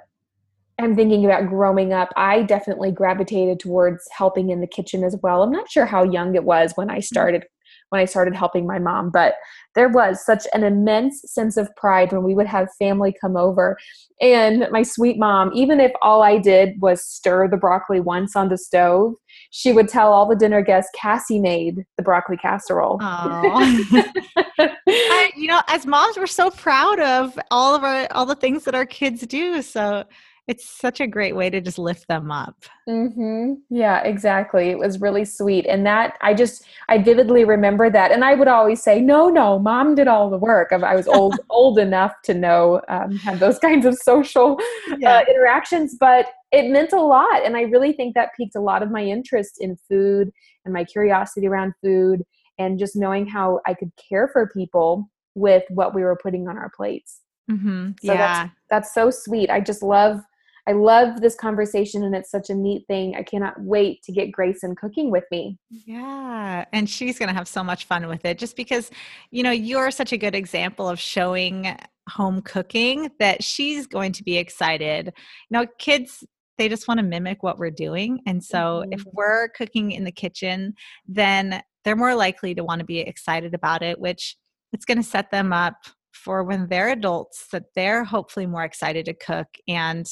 i'm 0.79 0.97
thinking 0.97 1.25
about 1.25 1.49
growing 1.49 1.93
up 1.93 2.09
i 2.17 2.43
definitely 2.43 2.91
gravitated 2.91 3.61
towards 3.61 4.09
helping 4.11 4.51
in 4.51 4.61
the 4.61 4.67
kitchen 4.67 5.05
as 5.05 5.17
well 5.23 5.43
i'm 5.43 5.53
not 5.53 5.71
sure 5.71 5.87
how 5.87 6.03
young 6.03 6.35
it 6.35 6.45
was 6.45 6.73
when 6.75 6.91
i 6.91 6.95
mm-hmm. 6.95 7.01
started 7.03 7.45
when 7.93 8.01
I 8.01 8.07
started 8.07 8.35
helping 8.35 8.67
my 8.67 8.79
mom. 8.79 9.11
But 9.11 9.35
there 9.75 9.91
was 9.91 10.25
such 10.25 10.47
an 10.55 10.65
immense 10.65 11.23
sense 11.27 11.59
of 11.59 11.69
pride 11.77 12.11
when 12.11 12.23
we 12.23 12.35
would 12.35 12.47
have 12.47 12.69
family 12.79 13.15
come 13.21 13.37
over. 13.37 13.77
And 14.21 14.67
my 14.71 14.83
sweet 14.83 15.19
mom, 15.19 15.51
even 15.55 15.79
if 15.79 15.93
all 16.01 16.23
I 16.23 16.39
did 16.39 16.81
was 16.81 17.05
stir 17.05 17.49
the 17.49 17.59
broccoli 17.59 18.01
once 18.01 18.35
on 18.35 18.49
the 18.49 18.57
stove, 18.57 19.15
she 19.51 19.73
would 19.73 19.89
tell 19.89 20.13
all 20.13 20.27
the 20.27 20.37
dinner 20.37 20.63
guests 20.63 20.91
Cassie 20.97 21.39
made 21.39 21.85
the 21.99 22.03
broccoli 22.03 22.39
casserole. 22.39 22.99
I, 23.03 25.31
you 25.37 25.49
know, 25.49 25.61
as 25.69 25.87
moms, 25.87 26.17
we're 26.17 26.27
so 26.27 26.51
proud 26.51 26.99
of 27.01 27.39
all 27.51 27.75
of 27.75 27.85
our 27.85 28.09
all 28.13 28.25
the 28.25 28.35
things 28.35 28.65
that 28.65 28.75
our 28.75 28.87
kids 28.87 29.27
do. 29.27 29.61
So 29.61 30.05
it's 30.49 30.69
such 30.69 31.01
a 31.01 31.07
great 31.07 31.37
way 31.37 31.49
to 31.49 31.61
just 31.61 31.79
lift 31.79 32.09
them 32.09 32.33
up. 32.33 32.57
Mm-hmm. 32.89 33.55
Yeah, 33.71 34.03
exactly. 34.03 34.71
It 34.71 34.79
was 34.79 35.01
really 35.01 35.25
sweet. 35.25 35.67
And 35.67 35.87
that, 35.87 36.19
I 36.21 36.35
just, 36.35 36.65
I 36.89 36.99
vividly 36.99 37.45
remember 37.45 37.89
that. 37.91 38.11
And 38.11 38.25
I 38.25 38.35
would 38.35 38.49
always 38.49 38.83
say, 38.83 39.01
no, 39.01 39.29
no, 39.29 39.61
mom 39.61 39.95
did 39.95 40.09
all 40.09 40.31
the 40.31 40.39
work. 40.39 40.73
I 40.73 40.97
was 40.97 41.07
old, 41.07 41.37
old 41.51 41.79
enough 41.79 42.15
to 42.25 42.35
know, 42.35 42.81
um, 42.89 43.17
have 43.19 43.39
those 43.39 43.59
kinds 43.61 43.87
of 43.87 43.95
social 43.97 44.59
uh, 44.91 44.97
yeah. 44.99 45.19
uh, 45.19 45.25
interactions, 45.31 45.97
but 45.99 46.27
it 46.51 46.71
meant 46.71 46.93
a 46.93 47.01
lot. 47.01 47.45
And 47.47 47.57
I 47.57 47.63
really 47.63 47.93
think 47.93 48.15
that 48.17 48.31
piqued 48.37 48.57
a 48.57 48.61
lot 48.61 48.83
of 48.83 48.91
my 48.91 49.03
interest 49.05 49.59
in 49.61 49.77
food 49.89 50.33
and 50.65 50.75
my 50.75 50.83
curiosity 50.83 51.47
around 51.47 51.73
food 51.83 52.25
and 52.59 52.81
just 52.81 52.97
knowing 52.97 53.27
how 53.29 53.61
I 53.65 53.75
could 53.75 53.93
care 53.97 54.29
for 54.29 54.49
people 54.49 55.09
with 55.37 55.63
what 55.71 55.95
we 55.95 56.03
were 56.03 56.19
putting 56.21 56.49
on 56.49 56.59
our 56.59 56.71
plates. 56.77 57.21
Mm-hmm. 57.49 57.91
So 58.05 58.13
yeah. 58.13 58.17
That's, 58.17 58.53
that's 58.71 58.95
so 58.95 59.11
sweet. 59.11 59.49
I 59.49 59.61
just 59.61 59.85
love 59.85 60.21
I 60.67 60.73
love 60.73 61.21
this 61.21 61.35
conversation 61.35 62.05
and 62.05 62.15
it's 62.15 62.31
such 62.31 62.49
a 62.49 62.55
neat 62.55 62.87
thing. 62.87 63.17
I 63.17 63.23
cannot 63.23 63.61
wait 63.61 64.03
to 64.05 64.13
get 64.13 64.31
Grayson 64.31 64.77
cooking 64.77 65.11
with 65.11 65.25
me. 65.31 65.59
Yeah. 65.71 66.65
And 66.73 66.89
she's 66.89 67.19
going 67.19 67.29
to 67.29 67.35
have 67.35 67.49
so 67.49 67.65
much 67.65 67.87
fun 67.87 68.07
with 68.07 68.25
it 68.25 68.39
just 68.39 68.57
because, 68.57 68.91
you 69.31 69.43
know, 69.43 69.51
you're 69.51 69.91
such 69.91 70.13
a 70.13 70.17
good 70.17 70.37
example 70.37 70.89
of 70.89 71.01
showing 71.01 71.77
home 72.09 72.43
cooking 72.43 73.11
that 73.19 73.43
she's 73.43 73.87
going 73.87 74.13
to 74.13 74.23
be 74.23 74.37
excited. 74.37 75.07
You 75.51 75.59
know, 75.59 75.67
kids, 75.79 76.25
they 76.59 76.69
just 76.69 76.87
want 76.87 76.99
to 76.99 77.05
mimic 77.05 77.43
what 77.43 77.59
we're 77.59 77.71
doing. 77.71 78.21
And 78.27 78.43
so 78.43 78.83
mm-hmm. 78.83 78.93
if 78.93 79.05
we're 79.13 79.49
cooking 79.49 79.93
in 79.93 80.05
the 80.05 80.13
kitchen, 80.13 80.75
then 81.09 81.63
they're 81.85 81.97
more 81.97 82.15
likely 82.15 82.55
to 82.55 82.63
want 82.63 82.79
to 82.79 82.85
be 82.85 83.01
excited 83.01 83.53
about 83.55 83.83
it, 83.83 83.99
which 83.99 84.37
it's 84.73 84.85
going 84.85 84.99
to 84.99 85.05
set 85.05 85.33
them 85.33 85.53
up 85.53 85.75
for 86.13 86.45
when 86.45 86.69
they're 86.69 86.91
adults 86.91 87.47
that 87.53 87.65
they're 87.75 88.05
hopefully 88.05 88.47
more 88.47 88.65
excited 88.65 89.07
to 89.07 89.15
cook 89.15 89.49
and 89.67 90.07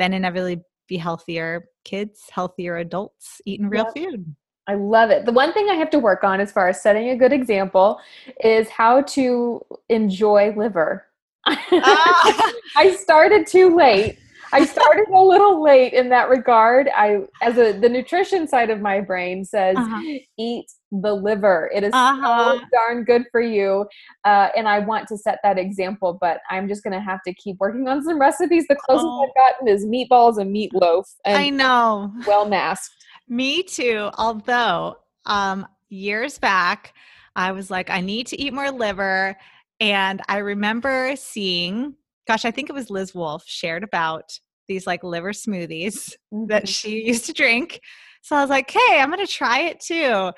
then 0.00 0.14
inevitably 0.14 0.62
be 0.88 0.96
healthier 0.96 1.66
kids, 1.84 2.22
healthier 2.30 2.78
adults 2.78 3.40
eating 3.44 3.68
real 3.68 3.84
yep. 3.94 4.10
food. 4.10 4.34
I 4.66 4.74
love 4.74 5.10
it. 5.10 5.26
The 5.26 5.32
one 5.32 5.52
thing 5.52 5.68
I 5.68 5.74
have 5.74 5.90
to 5.90 5.98
work 5.98 6.24
on 6.24 6.40
as 6.40 6.52
far 6.52 6.68
as 6.68 6.80
setting 6.80 7.10
a 7.10 7.16
good 7.16 7.32
example 7.32 8.00
is 8.42 8.68
how 8.68 9.02
to 9.02 9.60
enjoy 9.88 10.54
liver. 10.56 11.06
Ah. 11.72 12.52
I 12.76 12.94
started 12.94 13.46
too 13.46 13.74
late 13.74 14.18
I 14.52 14.64
started 14.64 15.08
a 15.08 15.22
little 15.22 15.62
late 15.62 15.92
in 15.92 16.08
that 16.10 16.28
regard. 16.28 16.88
I, 16.94 17.20
as 17.42 17.56
a 17.58 17.72
the 17.72 17.88
nutrition 17.88 18.48
side 18.48 18.70
of 18.70 18.80
my 18.80 19.00
brain 19.00 19.44
says, 19.44 19.76
uh-huh. 19.76 20.02
eat 20.38 20.66
the 20.90 21.14
liver. 21.14 21.70
It 21.74 21.84
is 21.84 21.92
uh-huh. 21.92 22.58
so 22.58 22.64
darn 22.72 23.04
good 23.04 23.24
for 23.30 23.40
you, 23.40 23.86
uh, 24.24 24.48
and 24.56 24.68
I 24.68 24.80
want 24.80 25.08
to 25.08 25.16
set 25.16 25.38
that 25.42 25.58
example. 25.58 26.18
But 26.20 26.40
I'm 26.50 26.68
just 26.68 26.82
going 26.82 26.94
to 26.94 27.00
have 27.00 27.20
to 27.26 27.34
keep 27.34 27.56
working 27.58 27.86
on 27.88 28.02
some 28.02 28.20
recipes. 28.20 28.66
The 28.68 28.76
closest 28.76 29.06
oh. 29.06 29.24
I've 29.24 29.34
gotten 29.34 29.68
is 29.68 29.86
meatballs 29.86 30.38
and 30.38 30.54
meatloaf. 30.54 31.04
And 31.24 31.36
I 31.36 31.50
know, 31.50 32.12
well 32.26 32.48
masked. 32.48 32.94
Me 33.28 33.62
too. 33.62 34.10
Although 34.18 34.96
um, 35.26 35.66
years 35.88 36.38
back, 36.38 36.94
I 37.36 37.52
was 37.52 37.70
like, 37.70 37.90
I 37.90 38.00
need 38.00 38.26
to 38.28 38.40
eat 38.40 38.52
more 38.52 38.70
liver. 38.70 39.36
And 39.78 40.20
I 40.28 40.38
remember 40.38 41.14
seeing 41.16 41.94
gosh, 42.30 42.44
I 42.44 42.52
think 42.52 42.70
it 42.70 42.74
was 42.74 42.90
Liz 42.90 43.12
Wolfe 43.12 43.42
shared 43.44 43.82
about 43.82 44.38
these 44.68 44.86
like 44.86 45.02
liver 45.02 45.32
smoothies 45.32 46.14
mm-hmm. 46.32 46.46
that 46.46 46.68
she 46.68 47.02
used 47.06 47.26
to 47.26 47.32
drink. 47.32 47.80
So 48.22 48.36
I 48.36 48.40
was 48.40 48.50
like, 48.50 48.70
hey, 48.70 49.00
I'm 49.00 49.10
going 49.10 49.24
to 49.24 49.32
try 49.32 49.62
it 49.62 49.80
too. 49.80 50.30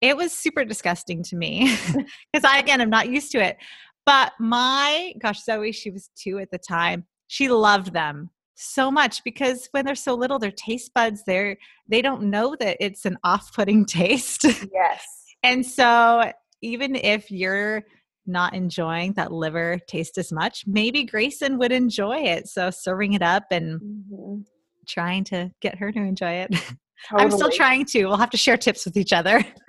It 0.00 0.16
was 0.16 0.32
super 0.32 0.64
disgusting 0.64 1.22
to 1.24 1.36
me 1.36 1.76
because 2.32 2.44
I, 2.44 2.58
again, 2.58 2.80
I'm 2.80 2.88
not 2.88 3.10
used 3.10 3.30
to 3.32 3.44
it. 3.44 3.58
But 4.06 4.32
my 4.40 5.12
gosh, 5.20 5.44
Zoe, 5.44 5.72
she 5.72 5.90
was 5.90 6.08
two 6.16 6.38
at 6.38 6.50
the 6.50 6.58
time. 6.58 7.04
She 7.26 7.48
loved 7.48 7.92
them 7.92 8.30
so 8.54 8.90
much 8.90 9.22
because 9.22 9.68
when 9.72 9.84
they're 9.84 9.94
so 9.94 10.14
little, 10.14 10.38
their 10.38 10.50
taste 10.50 10.92
buds, 10.94 11.24
they're, 11.26 11.58
they 11.88 12.00
don't 12.00 12.30
know 12.30 12.56
that 12.58 12.78
it's 12.80 13.04
an 13.04 13.18
off 13.22 13.52
putting 13.54 13.84
taste. 13.86 14.44
Yes. 14.72 15.04
and 15.42 15.66
so 15.66 16.32
even 16.62 16.94
if 16.94 17.30
you're 17.30 17.84
not 18.26 18.54
enjoying 18.54 19.12
that 19.14 19.32
liver 19.32 19.78
taste 19.86 20.18
as 20.18 20.32
much, 20.32 20.64
maybe 20.66 21.04
Grayson 21.04 21.58
would 21.58 21.72
enjoy 21.72 22.18
it. 22.18 22.48
So 22.48 22.70
serving 22.70 23.12
it 23.12 23.22
up 23.22 23.44
and 23.50 23.80
mm-hmm. 23.80 24.40
trying 24.86 25.24
to 25.24 25.50
get 25.60 25.78
her 25.78 25.92
to 25.92 25.98
enjoy 25.98 26.32
it. 26.32 26.50
Totally. 26.50 26.76
I'm 27.12 27.30
still 27.30 27.50
trying 27.50 27.84
to. 27.86 28.06
We'll 28.06 28.16
have 28.16 28.30
to 28.30 28.36
share 28.36 28.56
tips 28.56 28.84
with 28.84 28.96
each 28.96 29.12
other. 29.12 29.44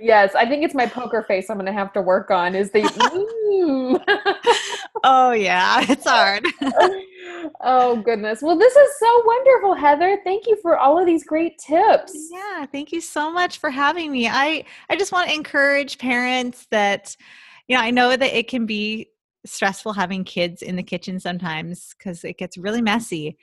yes, 0.00 0.34
I 0.34 0.46
think 0.48 0.64
it's 0.64 0.74
my 0.74 0.86
poker 0.86 1.24
face 1.28 1.50
I'm 1.50 1.56
going 1.56 1.66
to 1.66 1.72
have 1.72 1.92
to 1.92 2.02
work 2.02 2.30
on 2.30 2.54
is 2.54 2.70
the 2.70 2.82
Oh 5.04 5.32
yeah, 5.32 5.84
it's 5.88 6.06
hard. 6.06 6.46
Oh 7.62 7.96
goodness. 8.02 8.42
Well, 8.42 8.58
this 8.58 8.74
is 8.74 8.98
so 8.98 9.22
wonderful, 9.24 9.74
Heather. 9.74 10.18
Thank 10.24 10.46
you 10.46 10.56
for 10.62 10.78
all 10.78 10.98
of 10.98 11.06
these 11.06 11.24
great 11.24 11.58
tips. 11.58 12.28
Yeah, 12.30 12.66
thank 12.66 12.92
you 12.92 13.00
so 13.00 13.32
much 13.32 13.58
for 13.58 13.70
having 13.70 14.12
me. 14.12 14.28
I 14.28 14.64
I 14.90 14.96
just 14.96 15.12
want 15.12 15.28
to 15.28 15.34
encourage 15.34 15.98
parents 15.98 16.66
that 16.70 17.16
you 17.68 17.76
know, 17.76 17.82
I 17.82 17.90
know 17.90 18.16
that 18.16 18.36
it 18.36 18.48
can 18.48 18.66
be 18.66 19.08
stressful 19.44 19.92
having 19.92 20.24
kids 20.24 20.62
in 20.62 20.76
the 20.76 20.82
kitchen 20.82 21.18
sometimes 21.18 21.94
because 21.96 22.24
it 22.24 22.38
gets 22.38 22.58
really 22.58 22.82
messy. 22.82 23.36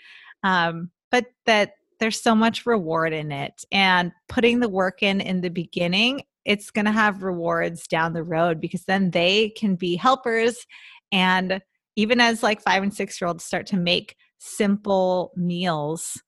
Um, 0.44 0.92
but 1.12 1.26
that 1.46 1.74
there's 2.00 2.22
so 2.22 2.34
much 2.34 2.66
reward 2.66 3.14
in 3.14 3.32
it. 3.32 3.66
And 3.72 4.12
putting 4.28 4.60
the 4.60 4.70
work 4.70 5.04
in 5.04 5.22
in 5.22 5.42
the 5.42 5.50
beginning, 5.50 6.22
it's 6.46 6.72
going 6.72 6.86
to 6.86 6.92
have 6.92 7.24
rewards 7.24 7.88
down 7.88 8.14
the 8.14 8.24
road 8.24 8.62
because 8.62 8.86
then 8.86 9.12
they 9.12 9.50
can 9.50 9.76
be 9.76 9.96
helpers. 9.96 10.66
And 11.12 11.62
even 12.00 12.22
as 12.22 12.42
like 12.42 12.62
five 12.62 12.84
and 12.84 12.94
six 12.94 13.20
year 13.20 13.28
olds 13.28 13.44
start 13.44 13.66
to 13.68 13.78
make 13.78 14.16
simple 14.38 15.32
meals, 15.36 16.22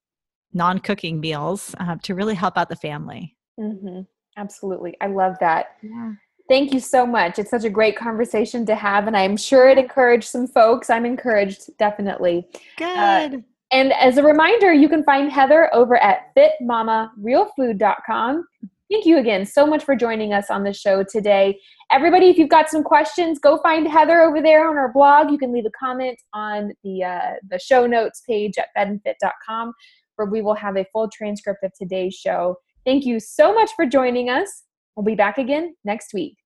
non 0.54 0.80
cooking 0.80 1.20
meals, 1.20 1.74
uh, 1.80 1.96
to 2.04 2.14
really 2.14 2.36
help 2.36 2.58
out 2.58 2.70
the 2.70 2.76
family. 2.76 3.36
Mm-hmm. 3.60 4.02
Absolutely. 4.38 4.96
I 5.02 5.08
love 5.08 5.38
that. 5.40 5.78
Yeah. 5.82 6.12
Thank 6.50 6.74
you 6.74 6.82
so 6.82 7.06
much. 7.06 7.40
It's 7.40 7.50
such 7.50 7.64
a 7.64 7.70
great 7.70 7.96
conversation 7.96 8.66
to 8.66 8.76
have, 8.76 9.08
and 9.08 9.16
I'm 9.16 9.38
sure 9.38 9.70
it 9.70 9.78
encouraged 9.78 10.28
some 10.28 10.48
folks. 10.48 10.90
I'm 10.90 11.06
encouraged, 11.06 11.70
definitely. 11.78 12.46
Good. 12.78 12.86
Uh, 12.86 13.38
and 13.72 13.94
as 13.94 14.18
a 14.18 14.24
reminder, 14.24 14.74
you 14.74 14.90
can 14.90 15.06
find 15.06 15.32
Heather 15.32 15.74
over 15.74 15.96
at 16.04 16.36
fitmamarealfood.com. 16.36 18.46
Thank 18.92 19.06
you 19.06 19.18
again 19.18 19.46
so 19.46 19.66
much 19.66 19.86
for 19.86 19.96
joining 19.96 20.34
us 20.34 20.50
on 20.50 20.64
the 20.64 20.74
show 20.74 21.04
today. 21.04 21.58
Everybody, 21.90 22.28
if 22.28 22.38
you've 22.38 22.50
got 22.50 22.70
some 22.70 22.84
questions, 22.84 23.40
go 23.40 23.58
find 23.64 23.88
Heather 23.88 24.22
over 24.22 24.42
there 24.42 24.70
on 24.70 24.78
our 24.78 24.92
blog. 24.92 25.32
You 25.32 25.38
can 25.38 25.54
leave 25.54 25.66
a 25.66 25.72
comment 25.80 26.20
on 26.34 26.74
the 26.84 27.04
uh, 27.04 27.34
the 27.50 27.58
show 27.58 27.88
notes 27.88 28.22
page 28.28 28.56
at 28.58 28.68
fedandfit.com, 28.78 29.74
where 30.18 30.28
we 30.28 30.42
will 30.42 30.56
have 30.56 30.76
a 30.76 30.86
full 30.92 31.10
transcript 31.10 31.64
of 31.64 31.72
today's 31.80 32.16
show 32.16 32.58
Thank 32.86 33.06
you 33.06 33.20
so 33.20 33.54
much 33.54 33.72
for 33.76 33.86
joining 33.86 34.30
us. 34.30 34.64
We'll 34.96 35.06
be 35.06 35.16
back 35.16 35.38
again 35.38 35.76
next 35.86 36.14
week. 36.14 36.41